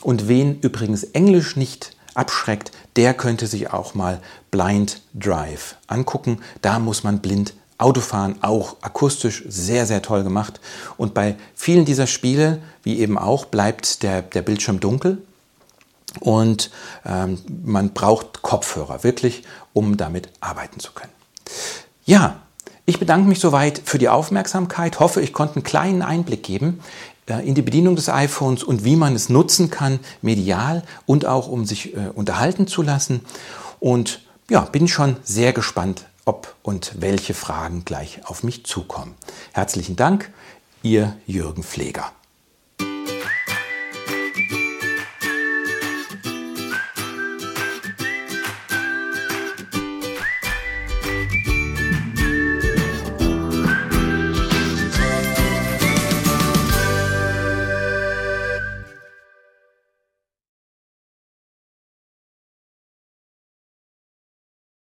Und 0.00 0.26
wen 0.26 0.58
übrigens 0.60 1.04
Englisch 1.04 1.56
nicht 1.56 1.94
abschreckt, 2.14 2.72
der 2.96 3.12
könnte 3.12 3.46
sich 3.46 3.72
auch 3.72 3.94
mal 3.94 4.20
Blind 4.50 5.02
Drive 5.14 5.76
angucken. 5.86 6.40
Da 6.62 6.78
muss 6.78 7.04
man 7.04 7.20
blind 7.20 7.52
Autofahren, 7.78 8.42
auch 8.42 8.76
akustisch 8.80 9.44
sehr, 9.46 9.84
sehr 9.84 10.00
toll 10.00 10.24
gemacht. 10.24 10.60
Und 10.96 11.12
bei 11.12 11.36
vielen 11.54 11.84
dieser 11.84 12.06
Spiele, 12.06 12.62
wie 12.82 12.98
eben 13.00 13.18
auch, 13.18 13.44
bleibt 13.44 14.02
der, 14.02 14.22
der 14.22 14.40
Bildschirm 14.40 14.80
dunkel. 14.80 15.18
Und 16.20 16.70
ähm, 17.04 17.38
man 17.64 17.90
braucht 17.92 18.40
Kopfhörer 18.40 19.04
wirklich, 19.04 19.42
um 19.74 19.98
damit 19.98 20.30
arbeiten 20.40 20.80
zu 20.80 20.92
können. 20.92 21.12
Ja, 22.06 22.40
ich 22.86 23.00
bedanke 23.00 23.28
mich 23.28 23.40
soweit 23.40 23.82
für 23.84 23.98
die 23.98 24.08
Aufmerksamkeit, 24.08 25.00
hoffe, 25.00 25.20
ich 25.20 25.32
konnte 25.32 25.56
einen 25.56 25.64
kleinen 25.64 26.02
Einblick 26.02 26.44
geben 26.44 26.80
äh, 27.26 27.46
in 27.46 27.54
die 27.54 27.62
Bedienung 27.62 27.96
des 27.96 28.08
iPhones 28.08 28.62
und 28.62 28.84
wie 28.84 28.96
man 28.96 29.14
es 29.14 29.28
nutzen 29.28 29.70
kann, 29.70 29.98
medial 30.22 30.84
und 31.04 31.26
auch 31.26 31.48
um 31.48 31.66
sich 31.66 31.94
äh, 31.94 32.08
unterhalten 32.14 32.68
zu 32.68 32.82
lassen. 32.82 33.22
Und 33.80 34.22
ja, 34.48 34.60
bin 34.60 34.86
schon 34.86 35.16
sehr 35.24 35.52
gespannt, 35.52 36.06
ob 36.24 36.54
und 36.62 36.92
welche 37.00 37.34
Fragen 37.34 37.84
gleich 37.84 38.20
auf 38.24 38.44
mich 38.44 38.64
zukommen. 38.64 39.14
Herzlichen 39.52 39.96
Dank, 39.96 40.30
Ihr 40.82 41.16
Jürgen 41.26 41.64
Pfleger. 41.64 42.12